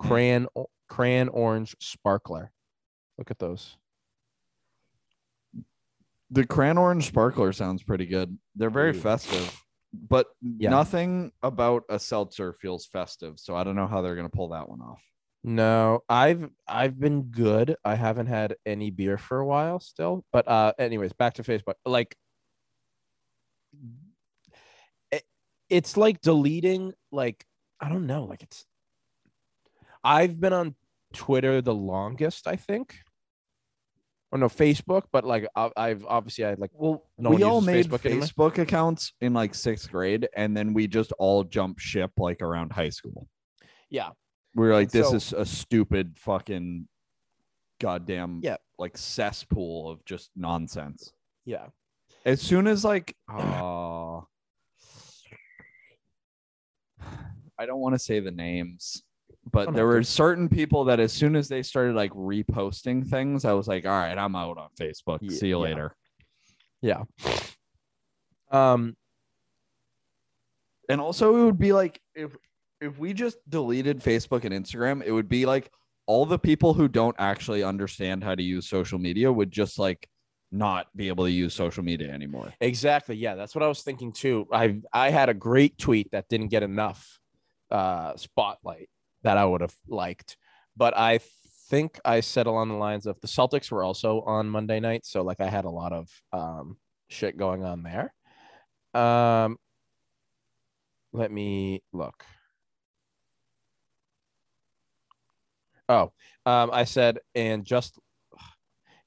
[0.00, 0.08] Hmm.
[0.08, 0.48] crayon
[0.88, 2.52] crayon orange sparkler.
[3.18, 3.76] Look at those.
[6.30, 8.38] The cran orange sparkler sounds pretty good.
[8.54, 9.00] They're very Ooh.
[9.00, 9.60] festive,
[9.92, 10.70] but Yeah.
[10.70, 13.38] nothing about a seltzer feels festive.
[13.40, 15.02] So I don't know how they're gonna pull that one off.
[15.42, 17.76] No, I've I've been good.
[17.84, 20.24] I haven't had any beer for a while still.
[20.32, 21.74] But uh anyways, back to Facebook.
[21.84, 22.16] Like
[25.10, 25.24] it,
[25.70, 27.44] it's like deleting like
[27.80, 28.64] I don't know, like it's
[30.02, 30.74] I've been on
[31.12, 32.96] Twitter the longest, I think.
[34.30, 37.86] Or no, Facebook, but like I- I've obviously I like Well, No we all made
[37.88, 38.24] Facebook anymore?
[38.26, 42.72] Facebook accounts in like sixth grade, and then we just all jumped ship like around
[42.72, 43.26] high school.
[43.90, 44.10] yeah.
[44.54, 46.88] we are like, this so- is a stupid fucking
[47.80, 48.56] goddamn Yeah.
[48.78, 51.12] like cesspool of just nonsense.
[51.46, 51.68] Yeah.
[52.26, 54.20] As soon as like uh,
[57.58, 59.02] I don't want to say the names,
[59.50, 63.52] but there were certain people that as soon as they started like reposting things, I
[63.52, 65.18] was like, all right, I'm out on Facebook.
[65.22, 65.64] Ye- See you yeah.
[65.64, 65.96] later.
[66.80, 67.02] Yeah.
[68.50, 68.96] Um
[70.88, 72.36] And also it would be like if
[72.80, 75.70] if we just deleted Facebook and Instagram, it would be like
[76.06, 80.08] all the people who don't actually understand how to use social media would just like
[80.50, 82.54] not be able to use social media anymore.
[82.60, 83.16] Exactly.
[83.16, 84.46] Yeah, that's what I was thinking too.
[84.52, 87.18] I I had a great tweet that didn't get enough
[87.70, 88.88] uh spotlight
[89.22, 90.36] that I would have liked,
[90.76, 91.20] but I
[91.70, 95.22] think I said along the lines of the Celtics were also on Monday night, so
[95.22, 96.76] like I had a lot of um
[97.08, 98.14] shit going on there.
[98.94, 99.56] Um
[101.12, 102.24] let me look.
[105.88, 106.12] Oh,
[106.44, 107.98] um, I said, and just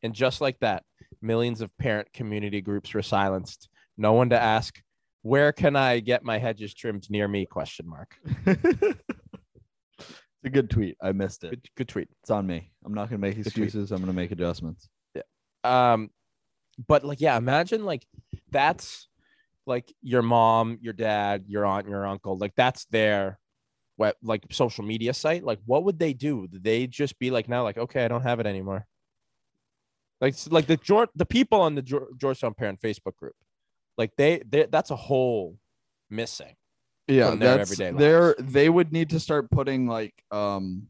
[0.03, 0.83] and just like that,
[1.21, 3.69] millions of parent community groups were silenced.
[3.97, 4.81] No one to ask,
[5.21, 7.45] where can I get my hedges trimmed near me?
[7.45, 8.15] Question mark.
[8.45, 8.99] it's
[10.43, 10.97] a good tweet.
[11.01, 11.49] I missed it.
[11.51, 12.09] Good, good tweet.
[12.21, 12.71] It's on me.
[12.85, 13.91] I'm not gonna make excuses.
[13.91, 14.89] I'm gonna make adjustments.
[15.15, 15.21] Yeah.
[15.63, 16.09] Um,
[16.87, 18.05] but like, yeah, imagine like
[18.51, 19.07] that's
[19.65, 22.37] like your mom, your dad, your aunt, your uncle.
[22.37, 23.39] Like that's their
[23.97, 25.43] web, like social media site.
[25.43, 26.47] Like, what would they do?
[26.51, 28.87] They just be like now, like, okay, I don't have it anymore.
[30.19, 33.35] Like, like the George, the people on the Geor- Georgetown Parent Facebook group,
[33.97, 35.57] like they, they, that's a whole
[36.09, 36.55] missing.
[37.07, 40.87] Yeah, that's they're they would need to start putting like um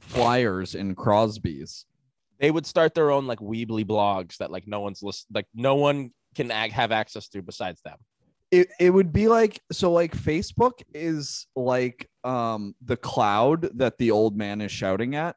[0.00, 1.86] flyers in Crosby's.
[2.40, 5.74] They would start their own like Weebly blogs that like no one's list, like no
[5.76, 7.98] one can ag- have access to besides them.
[8.50, 14.10] It it would be like so like Facebook is like um the cloud that the
[14.10, 15.36] old man is shouting at,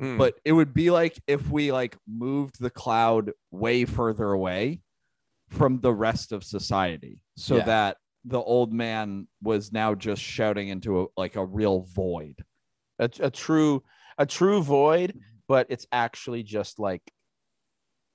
[0.00, 0.18] Hmm.
[0.18, 4.80] but it would be like if we like moved the cloud way further away
[5.54, 7.64] from the rest of society so Yeah.
[7.64, 12.44] that the old man was now just shouting into a like a real void.
[12.98, 13.82] a, a true
[14.18, 17.02] a true void but it's actually just like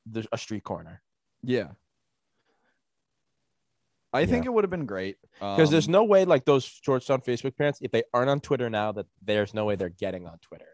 [0.09, 1.01] the, a street corner
[1.43, 1.69] Yeah.
[4.11, 7.21] I think it would have been great because there's Um, no way like those georgetown
[7.21, 10.37] facebook parents if they aren't on twitter now that there's no way they're getting on
[10.39, 10.65] twitter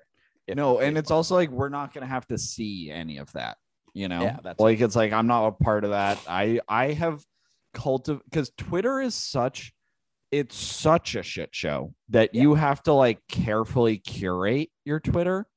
[0.54, 3.58] no, and it's also like we're not gonna have to see any of that.
[3.96, 6.20] You know, Yeah, that's like it's like I'm not a part of that.
[6.28, 7.24] I I have
[7.74, 9.74] cultiv because Twitter is such
[10.32, 12.42] it's such a shit show that Yeah.
[12.42, 15.48] you have to like carefully curate your Twitter.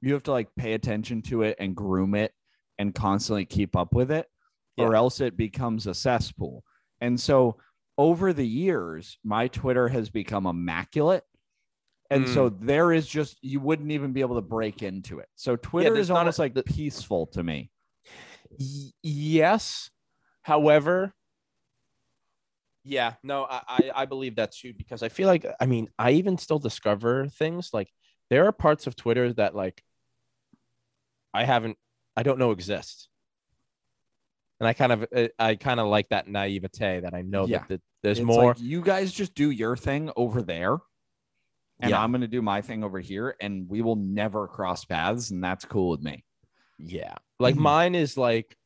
[0.00, 2.32] You have to like pay attention to it and groom it
[2.78, 4.26] and constantly keep up with it,
[4.78, 6.64] or else it becomes a cesspool.
[7.02, 7.58] And so
[7.98, 11.24] over the years, my Twitter has become immaculate.
[12.10, 12.64] And so hmm.
[12.66, 15.28] there is just you wouldn't even be able to break into it.
[15.36, 17.70] So Twitter there's is not a- almost like the- peaceful to me.
[18.58, 19.90] Y- yes
[20.42, 21.12] however
[22.84, 26.12] yeah no I, I i believe that too because i feel like i mean i
[26.12, 27.88] even still discover things like
[28.30, 29.82] there are parts of twitter that like
[31.32, 31.78] i haven't
[32.16, 33.08] i don't know exist
[34.60, 35.06] and i kind of
[35.38, 37.58] i kind of like that naivete that i know Yeah.
[37.60, 40.76] that, that there's It's more like, you guys just do your thing over there.
[41.80, 42.02] And Yeah.
[42.02, 45.64] I'm gonna do my thing over here, and we will never cross paths, and that's
[45.64, 46.22] cool with me.
[46.78, 47.60] Yeah like Mhm.
[47.60, 48.56] mine is like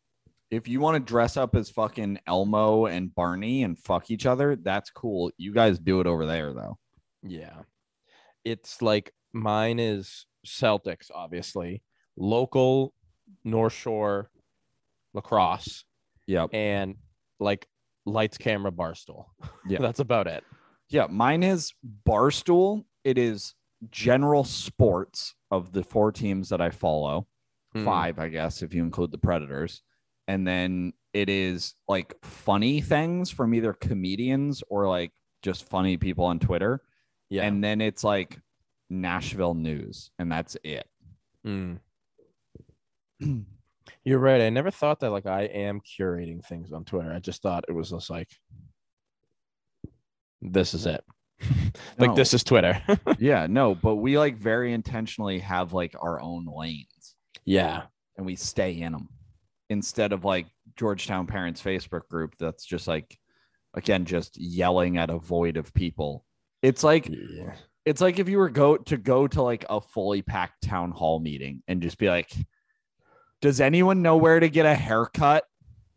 [0.51, 4.57] If you want to dress up as fucking Elmo and Barney and fuck each other,
[4.57, 5.31] that's cool.
[5.37, 6.79] You guys do it over there though.
[7.23, 7.65] Yeah.
[8.47, 11.83] It's like mine is Celtics, obviously,
[12.17, 12.95] local
[13.45, 14.31] North Shore
[15.13, 15.85] lacrosse,
[16.29, 16.55] Yep.
[16.55, 16.97] and
[17.41, 17.69] like
[18.07, 19.27] lights, camera, barstool.
[19.69, 19.81] Yeah.
[19.81, 20.45] That's about it.
[20.89, 21.75] Yeah, mine is
[22.07, 22.87] Barstool.
[23.05, 23.55] It is
[23.91, 27.27] general sports of the four teams that I follow.
[27.79, 27.85] Hmm.
[27.85, 29.83] Five, I guess, if you include the Predators.
[30.27, 35.13] And then it is like funny things from either comedians or like
[35.43, 36.83] just funny people on Twitter.
[37.31, 37.45] Yeah.
[37.45, 38.39] And then it's like
[38.91, 40.87] Nashville news, and that's it.
[41.47, 41.79] Mm.
[44.05, 44.41] You're right.
[44.41, 47.13] I never thought that like I am curating things on Twitter.
[47.13, 48.29] I just thought it was just like
[50.41, 51.05] this is it.
[51.99, 52.15] like No.
[52.15, 52.81] this is Twitter.
[53.19, 56.87] yeah, no, but we like very intentionally have like our own lanes
[57.49, 57.83] yeah.
[58.17, 59.09] and we stay in them
[59.71, 60.47] instead of like
[60.77, 63.19] Georgetown Parents Facebook group that's just like
[63.75, 66.25] again just yelling at a void of people.
[66.63, 67.55] It's like Yeah.
[67.85, 71.21] it's like if you were go to go to like a fully packed town hall
[71.21, 72.31] meeting and just be like
[73.41, 75.45] does anyone know where to get a haircut?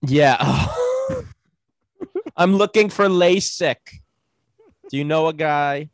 [0.06, 0.68] Yeah.
[2.38, 3.78] I'm looking for LASIK.
[4.90, 5.90] Do you know a guy?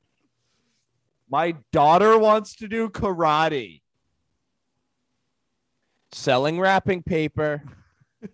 [1.29, 3.81] My daughter wants to do karate.
[6.11, 7.63] Selling wrapping paper.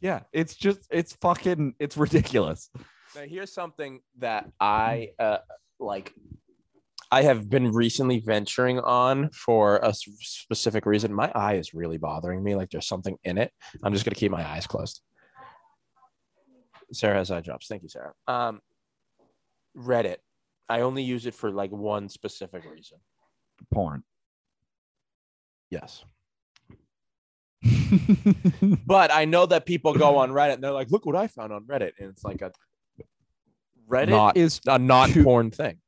[0.00, 2.70] Yeah, it's just it's fucking it's ridiculous.
[3.14, 5.38] Now, here's something that I uh,
[5.78, 6.14] like.
[7.12, 11.12] I have been recently venturing on for a specific reason.
[11.12, 12.54] My eye is really bothering me.
[12.54, 13.52] Like there's something in it.
[13.82, 15.02] I'm just gonna keep my eyes closed.
[16.92, 17.66] Sarah has eye drops.
[17.66, 18.12] Thank you, Sarah.
[18.26, 18.60] Um,
[19.76, 20.16] Reddit.
[20.68, 22.98] I only use it for like one specific reason.
[23.72, 24.02] porn.
[25.68, 26.04] Yes.
[28.86, 31.52] But I know that people go on Reddit and they're like, look what I found
[31.52, 31.92] on Reddit.
[31.98, 32.52] And it's like a
[33.88, 35.78] Reddit Not is a not porn thing.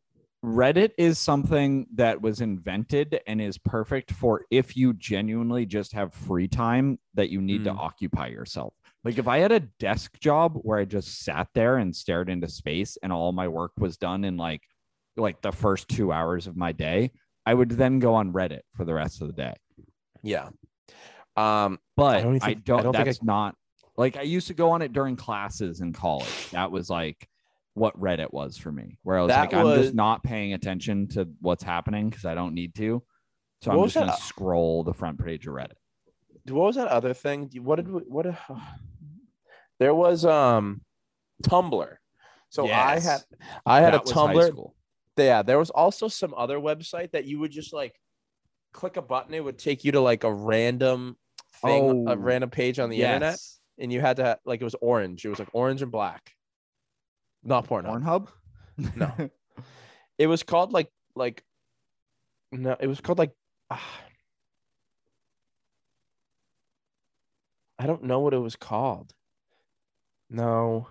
[0.45, 6.13] Reddit is something that was invented and is perfect for if you genuinely just have
[6.13, 7.79] free time that you need to Mm.
[7.79, 8.75] occupy yourself.
[9.05, 12.49] Like if I had a desk job where I just sat there and stared into
[12.49, 14.63] space and all my work was done in like
[15.17, 17.13] like the first 2 hours of my day,
[17.47, 19.55] I would then go on Reddit for the rest of the day.
[20.23, 20.49] Yeah.
[21.37, 23.55] Um, But I don't don't, I don't think I- that's not
[23.97, 26.51] like I used to go on it during classes in college.
[26.51, 27.29] That was like
[27.75, 31.09] what Reddit was for me, where I was That like, I'm just not paying attention
[31.09, 33.03] to what's happening because I don't need to.
[33.63, 35.73] So What I'm was just gonna that- scroll the front page of Reddit.
[36.49, 37.51] what was that other thing?
[37.63, 38.27] What did we, what?
[39.79, 40.83] There was um,
[41.43, 41.97] Tumblr.
[42.51, 43.21] So I had
[43.65, 44.71] I had That a Tumblr.
[45.17, 47.99] Yeah, there was also some other website that you would just like
[48.73, 49.35] click a button.
[49.35, 51.17] It would take you to like a random
[51.63, 53.39] thing, a Oh, random page on the internet,
[53.79, 55.25] and you had to like it was orange.
[55.25, 56.35] It was like orange and black.
[57.43, 57.85] Not porn.
[57.85, 58.29] Pornhub?
[58.97, 59.31] No.
[60.19, 61.43] It was called like like
[62.53, 63.33] no, it was called like
[63.71, 63.81] ah.
[67.79, 69.13] I don't know what it was called.
[70.31, 70.89] No.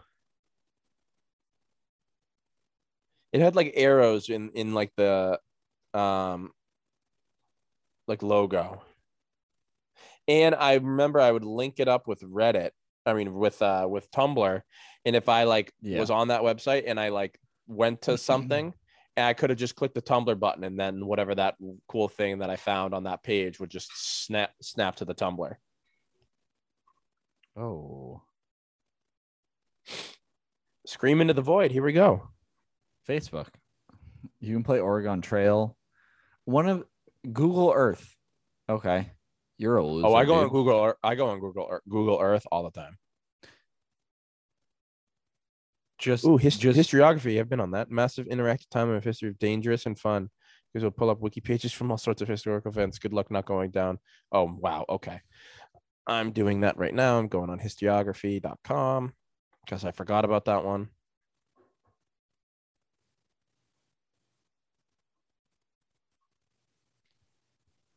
[3.31, 5.39] It had like arrows in in like the
[5.93, 6.51] um
[8.07, 8.81] like logo.
[10.27, 12.71] And I remember I would link it up with Reddit.
[13.05, 14.61] I mean with uh with Tumblr.
[15.05, 15.99] And if I like Yeah.
[15.99, 18.73] was on that website and I like went to something
[19.17, 21.55] and I could have just clicked the Tumblr button and then whatever that
[21.87, 23.89] cool thing that I found on that page would just
[24.25, 25.53] snap snap to the Tumblr.
[27.57, 28.21] Oh.
[30.85, 31.71] Scream into the void.
[31.71, 32.29] Here we go.
[33.07, 33.47] Facebook.
[34.39, 35.77] You can play Oregon Trail.
[36.45, 36.83] One of
[37.31, 38.15] Google Earth.
[38.69, 39.11] Okay.
[39.61, 40.07] You're a oh, loser.
[40.07, 40.49] Oh, I go on.
[40.49, 40.95] Google.
[41.03, 42.97] I go on Google Google Earth all the time.
[45.99, 47.39] Just, Ooh, his- just historiography.
[47.39, 47.91] I've been on that.
[47.91, 50.31] Massive interactive timeline of history of dangerous and fun.
[50.73, 52.97] Because we'll pull up wiki pages from all sorts of historical events.
[52.97, 53.99] Good luck not going down.
[54.31, 54.83] Oh, wow.
[54.89, 55.21] Okay.
[56.07, 57.19] I'm doing that right now.
[57.19, 59.13] I'm going on historiography.com
[59.63, 60.89] because I forgot about that one.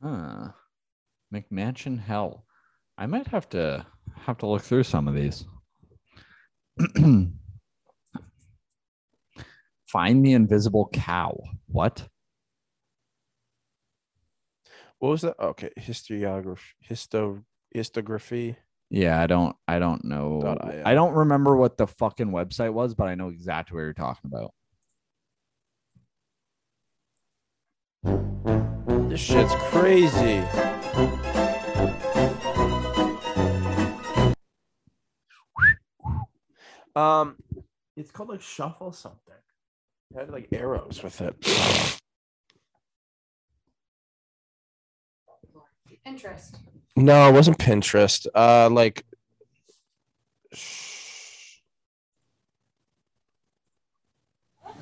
[0.03, 0.51] Huh.
[1.35, 2.45] McMansion Hell.
[2.97, 3.85] I might have to
[4.17, 5.45] have to look through some of these.
[9.87, 11.39] Find the invisible cow.
[11.67, 12.09] What?
[14.99, 15.39] What was that?
[15.39, 15.71] Okay.
[15.79, 16.61] Historiography.
[16.89, 17.43] Histo
[17.77, 18.57] histography.
[18.91, 20.41] Yeah, I don't I don't know.
[20.43, 20.83] IO.
[20.85, 24.31] I don't remember what the fucking website was, but I know exactly what you're talking
[24.33, 24.55] about.
[29.09, 30.43] This shit's crazy.
[36.97, 37.37] Um,
[37.97, 39.35] it's called like shuffle something.
[40.15, 41.35] It had like arrows with it.
[46.07, 46.57] Pinterest.
[46.97, 48.27] No, it wasn't Pinterest.
[48.35, 49.05] Uh, like.
[50.53, 51.59] sh-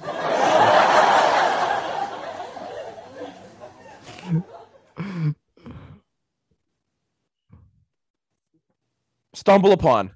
[9.42, 10.12] Stumble upon.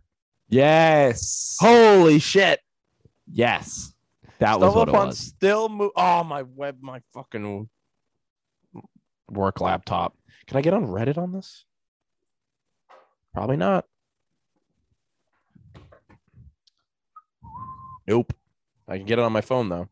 [0.49, 1.57] Yes.
[1.59, 2.61] Holy shit!
[3.29, 3.93] Yes.
[4.39, 5.19] That was Stumble what it was.
[5.19, 5.91] still move.
[5.97, 7.69] Oh my web, my fucking
[9.29, 10.17] work laptop.
[10.47, 11.65] Can I get on Reddit on this?
[13.35, 13.85] Probably not.
[18.07, 18.33] Nope.
[18.87, 19.89] I can get it on my phone though.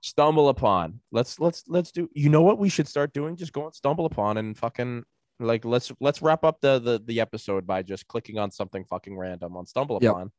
[0.00, 1.00] Stumble upon.
[1.12, 2.08] Let's let's let's do.
[2.14, 3.36] You know what we should start doing?
[3.36, 5.04] Just go on stumble upon and fucking
[5.40, 9.16] like let's let's wrap up the the the episode by just clicking on something fucking
[9.16, 10.10] random on stumble Yep.
[10.12, 10.32] upon,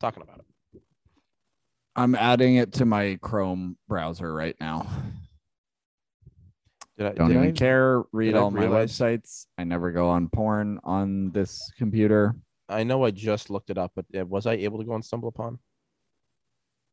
[0.00, 0.80] talking about it.
[1.96, 4.86] I'm adding it to my Chrome browser right now.
[6.98, 8.02] Did I Don't did even I- care.
[8.12, 9.46] Read all my websites.
[9.58, 12.34] I never go on porn on this computer.
[12.68, 15.02] I know I just looked it up, but uh, was I able to go on
[15.02, 15.58] stumble upon?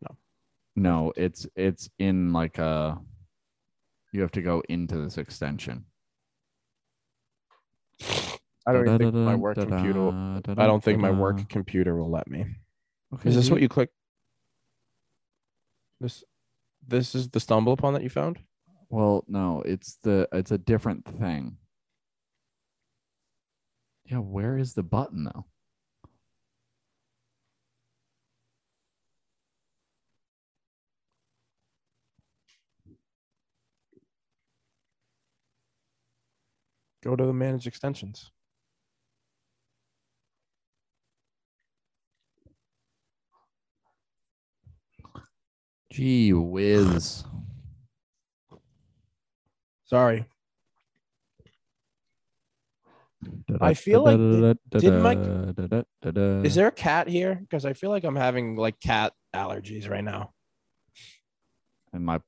[0.01, 0.15] No,
[0.75, 2.99] No, it's it's in like a
[4.11, 5.85] you have to go into this extension.
[8.65, 10.09] I don't even think my work computer.
[10.09, 12.45] I don't think my work computer will let me.
[13.13, 13.89] Okay, Is this what you click?
[15.99, 16.23] This,
[16.87, 18.39] this is the stumble upon that you found.
[18.89, 21.57] Well, no, it's the it's a different thing.
[24.05, 25.45] Yeah, where is the button though?
[37.03, 38.31] Go to the manage extensions.
[45.93, 47.23] Gee whiz.
[49.85, 50.25] Sorry.
[53.61, 57.35] I feel like the- did my- Is there a cat here?
[57.35, 60.33] Because I feel like I'm having like cat allergies right now.
[61.93, 62.19] and my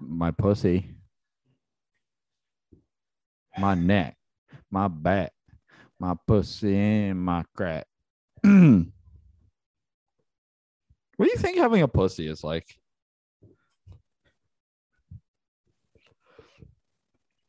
[0.00, 0.94] my pussy,
[3.58, 4.16] my neck,
[4.70, 5.34] my back,
[5.98, 7.86] my pussy, and my crack.
[11.20, 12.64] what do you think having a pussy is like?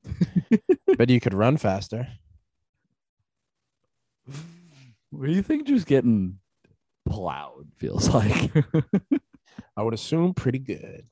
[0.97, 2.05] But you could run faster.
[5.09, 6.39] What do you think just getting
[7.07, 8.51] plowed feels like?
[9.78, 11.05] I would assume pretty good.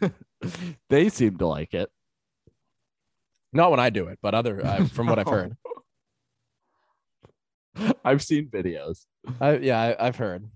[0.90, 1.90] they seem to like it.
[3.52, 5.56] Not when I do it, but other uh, from what I've heard.
[8.04, 9.06] I've seen videos.
[9.40, 10.48] I, yeah, I, I've heard.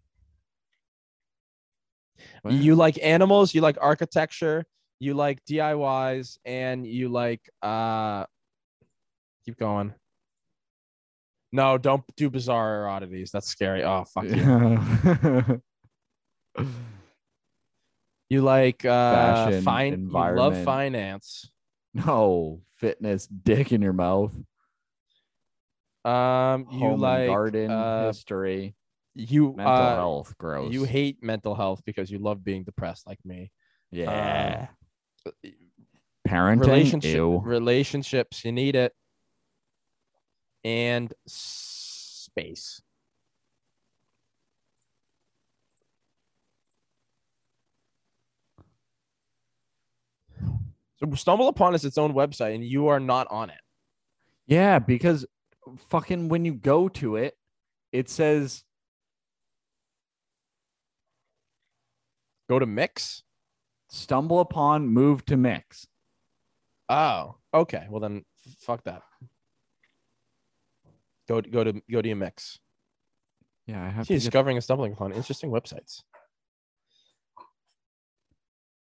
[2.48, 4.64] You like animals, you like architecture,
[5.00, 8.24] you like DIYs, and you like uh
[9.44, 9.94] keep going.
[11.52, 13.30] No, don't do bizarre oddities.
[13.30, 13.82] That's scary.
[13.84, 15.62] Oh fuck you.
[18.30, 21.50] You like uh Fashion, fine you love finance.
[21.94, 24.34] no fitness, dick in your mouth.
[26.04, 28.74] Um you Home like garden uh, history,
[29.18, 30.72] you mental uh, health, gross.
[30.72, 33.50] you hate mental health because you love being depressed like me.
[33.90, 34.68] yeah.
[36.26, 36.60] Parenting.
[36.60, 37.40] relationship Ew.
[37.42, 38.92] relationships you need it
[40.62, 42.82] and space
[50.96, 53.60] so stumble upon is its own website and you are not on it
[54.46, 55.24] Yeah, because
[55.88, 57.34] fucking when you go to it,
[57.92, 58.64] it says
[62.48, 63.22] go to mix
[63.90, 65.86] stumble upon, move to mix.
[66.88, 68.24] oh okay well then
[68.60, 69.02] fuck that
[71.28, 72.58] go to, go to go to your mix
[73.66, 74.18] Yeah, I have See, to.
[74.18, 76.02] Get, discovering and stumbling upon interesting websites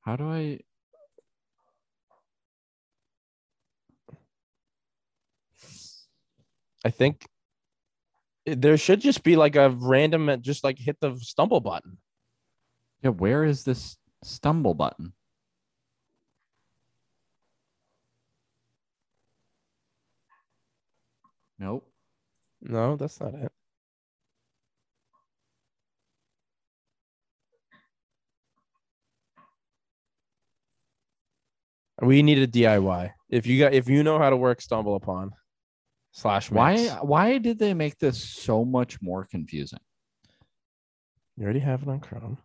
[0.04, 0.60] how do I?
[6.86, 7.26] I think
[8.46, 11.98] there should just be like a random, just like hit the stumble button.
[13.04, 15.12] Yeah, where is this stumble button?
[21.60, 21.86] Nope.
[22.62, 23.52] No, that's not it.
[32.02, 33.12] We need a DIY.
[33.30, 35.32] If you got, if you know how to work stumble upon
[36.12, 36.76] slash Why?
[36.76, 36.94] mix.
[37.02, 39.80] Why did they make this so much more confusing?
[41.36, 42.38] you already have it on Chrome.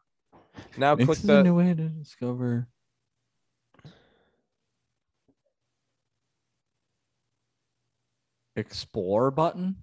[0.77, 2.69] Now Mix click the new way to discover.
[8.57, 9.77] Explore button.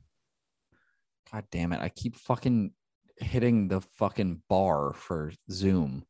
[1.31, 1.81] God damn it!
[1.81, 2.71] I keep fucking
[3.17, 6.05] hitting the fucking bar for Zoom.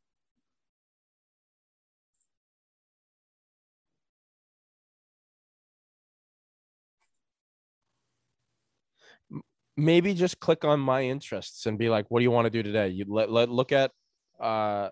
[9.77, 12.63] maybe just click on my interests and be like, what do you want to do
[12.63, 12.89] today?
[12.89, 13.91] You let, let look at
[14.39, 14.89] uh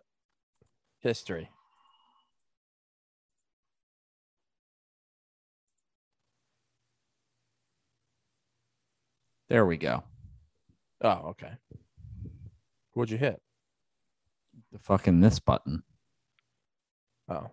[0.99, 1.49] history.
[9.49, 10.03] There we go.
[11.01, 11.51] Oh, okay.
[12.93, 13.39] What'd you hit?
[14.71, 15.83] The fucking this button.
[17.29, 17.51] Oh.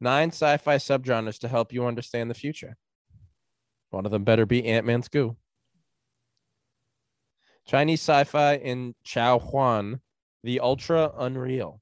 [0.00, 2.76] Nine sci-fi subgenres to help you understand the future.
[3.90, 5.36] One of them better be Ant-Man's goo.
[7.66, 10.00] Chinese sci-fi in Chao Huan,
[10.44, 11.80] the ultra unreal.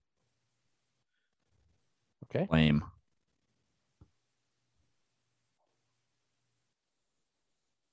[2.24, 2.49] Okay.
[2.51, 2.82] Lame.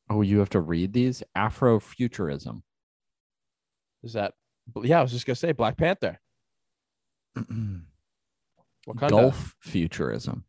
[0.10, 1.24] Oh, you have to read these?
[1.38, 2.62] Afrofuturism.
[4.04, 4.34] Is that
[4.82, 6.20] yeah, I was just gonna say Black Panther.
[7.38, 9.10] Wakanda.
[9.10, 10.44] Gulf of futurism.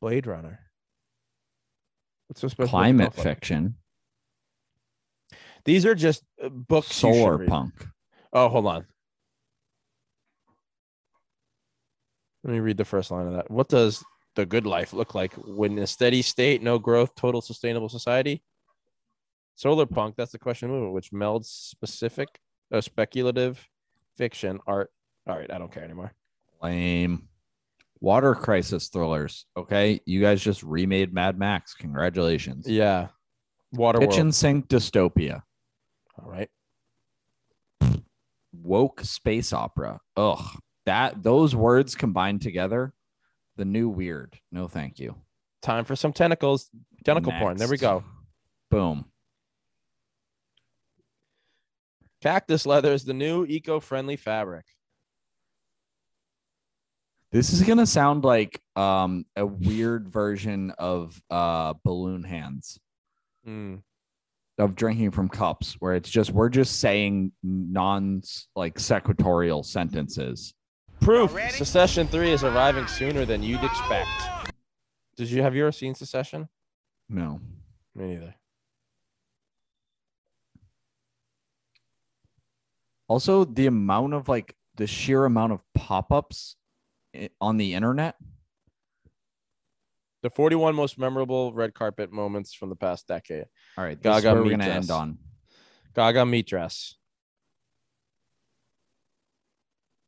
[0.00, 0.58] Blade Runner.
[2.26, 2.70] What's so special?
[2.70, 3.76] Climate fiction.
[5.64, 6.94] These are just uh, books.
[6.94, 7.72] Solar punk.
[8.32, 8.86] Oh, hold on.
[12.44, 13.50] Let me read the first line of that.
[13.50, 14.02] What does
[14.34, 18.42] the good life look like when in a steady state, no growth, total sustainable society?
[19.54, 22.28] Solar punk, that's the question movement, which melds specific,
[22.72, 23.64] uh, speculative
[24.16, 24.90] fiction, art.
[25.28, 26.12] All right, I don't care anymore.
[26.62, 27.28] Lame.
[28.00, 29.46] Water crisis thrillers.
[29.56, 30.00] Okay.
[30.06, 31.74] You guys just remade Mad Max.
[31.74, 32.66] Congratulations.
[32.66, 33.08] Yeah.
[33.72, 34.34] Water Kitchen World.
[34.34, 35.42] sink dystopia.
[36.18, 36.48] All right.
[38.52, 40.00] Woke space opera.
[40.16, 40.58] Ugh.
[40.86, 42.92] That those words combined together,
[43.56, 44.38] the new weird.
[44.50, 45.14] No, thank you.
[45.62, 46.68] Time for some tentacles.
[47.04, 47.56] Tentacle porn.
[47.56, 48.04] There we go.
[48.70, 49.04] Boom.
[52.20, 54.64] Cactus leather is the new eco-friendly fabric.
[57.32, 62.78] This is gonna sound like um a weird version of uh balloon hands
[63.46, 63.82] Mm.
[64.58, 68.22] Of drinking from cups, where it's just we're just saying non
[68.54, 70.54] like sequitorial sentences.
[71.00, 71.36] Proof.
[71.50, 74.08] Succession three is arriving sooner than you'd expect.
[75.16, 76.48] Did you have you ever seen Succession?
[77.08, 77.40] No.
[77.94, 78.34] Me neither.
[83.08, 86.56] Also, the amount of like the sheer amount of pop-ups
[87.14, 88.16] eh, on the internet.
[90.22, 93.46] The 41 most memorable red carpet moments from the past decade.
[93.76, 94.76] All right, is Gaga where we're gonna dress.
[94.76, 95.18] end on.
[95.94, 96.94] Gaga meat dress.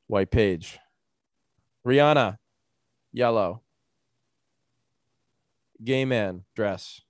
[0.07, 0.79] White page.
[1.87, 2.39] Rihanna.
[3.13, 3.63] Yellow.
[5.83, 7.01] Gay man dress.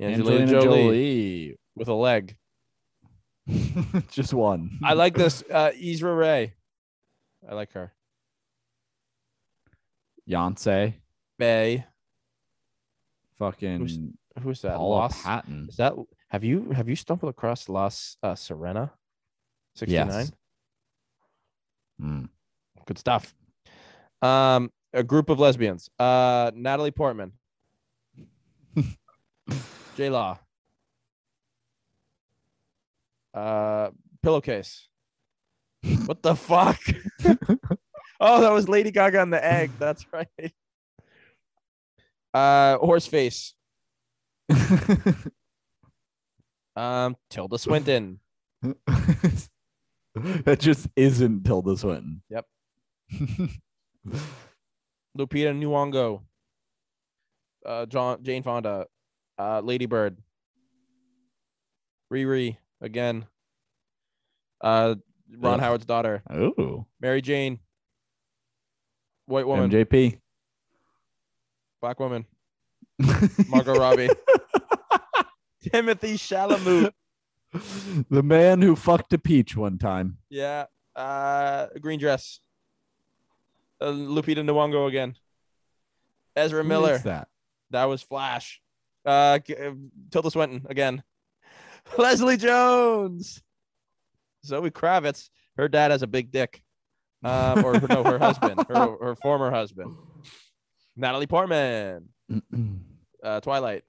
[0.00, 2.36] Angelina, Jolie, with a leg.
[4.10, 4.78] just one.
[4.82, 5.42] I like this.
[5.50, 6.54] Uh, Issa Rae.
[7.48, 7.92] I like her.
[10.28, 10.94] Beyonce.
[11.38, 11.84] Bay.
[13.38, 14.76] Fucking Who's that?
[14.76, 15.24] Paula Lost.
[15.24, 15.66] Patton.
[15.68, 15.94] Is that
[16.28, 18.92] have you have you stumbled across Los uh, Serena?
[19.76, 20.08] 69?
[20.08, 20.32] Yes.
[22.00, 22.28] Mm.
[22.86, 23.34] Good stuff.
[24.22, 25.90] Um, a group of lesbians.
[25.98, 27.32] Uh, Natalie Portman.
[29.96, 30.38] J Law.
[33.32, 33.90] Uh,
[34.22, 34.88] pillowcase.
[36.06, 36.80] What the fuck?
[38.20, 39.70] oh, that was Lady Gaga and the egg.
[39.78, 40.52] That's right.
[42.34, 43.54] Uh, horse face.
[46.76, 48.18] Um, Tilda Swinton.
[48.62, 52.22] that just isn't Tilda Swinton.
[52.30, 52.46] Yep.
[55.16, 56.22] Lupita Nyong'o.
[57.64, 58.86] Uh, John Jane Fonda.
[59.38, 60.18] Uh, Lady Bird.
[62.12, 63.26] Riri again.
[64.60, 64.96] Uh,
[65.38, 65.58] Ron.
[65.58, 66.22] Howard's daughter.
[66.30, 67.60] Oh, Mary Jane.
[69.26, 69.70] White woman.
[69.70, 70.18] MJP.
[71.84, 72.24] Black woman.
[73.50, 74.08] Margot Robbie.
[75.62, 76.92] Timothée Chalamet.
[78.08, 80.16] the man who fucked a peach one time.
[80.30, 80.64] Yeah.
[80.96, 82.40] Uh, green dress.
[83.82, 85.14] Uh, Lupita Nyong'o again.
[86.34, 86.96] Ezra Who Miller.
[87.00, 87.28] that?
[87.68, 88.62] That was Flash.
[89.04, 89.72] Uh, uh,
[90.10, 91.02] Tilda Swinton again.
[91.98, 93.42] Leslie Jones.
[94.42, 95.28] Zoe Kravitz.
[95.58, 96.62] Her dad has a big dick.
[97.22, 99.94] Um, or no, her husband, her, her former husband.
[100.96, 102.08] Natalie Portman.
[103.22, 103.84] Uh, Twilight.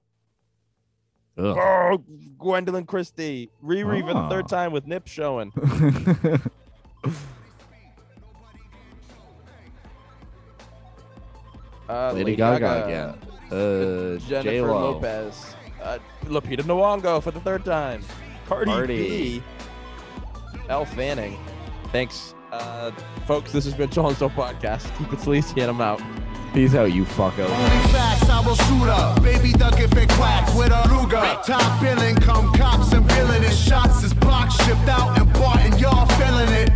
[1.38, 1.44] Ugh.
[1.58, 2.02] Oh,
[2.38, 3.50] Gwendoline Christie.
[3.62, 4.48] Riri for the third Ah.
[4.48, 5.52] time with Nip showing.
[11.88, 13.08] Uh, Lady, Gaga, again.
[13.50, 14.92] Uh, Jennifer J-Lo.
[14.92, 15.54] Lopez.
[15.80, 18.02] Uh, Lupita Nyong'o for the third time.
[18.48, 18.96] Cardi, Cardi.
[19.38, 19.42] B.
[20.68, 21.38] Elle Fanning.
[21.92, 22.90] Thanks, uh,
[23.26, 23.52] folks.
[23.52, 24.96] This has been Sean's Podcast.
[24.98, 26.00] Keep it sleazy and I'm out.
[26.56, 27.50] Peace out, you fuckos.
[27.50, 29.22] Only facts, I will shoot up.
[29.22, 31.44] Baby duck if it quacks with a Ruger.
[31.44, 33.52] Top billing, come cops and billing it.
[33.52, 36.75] Shots is blocked, shipped out and bought, and y'all feeling it.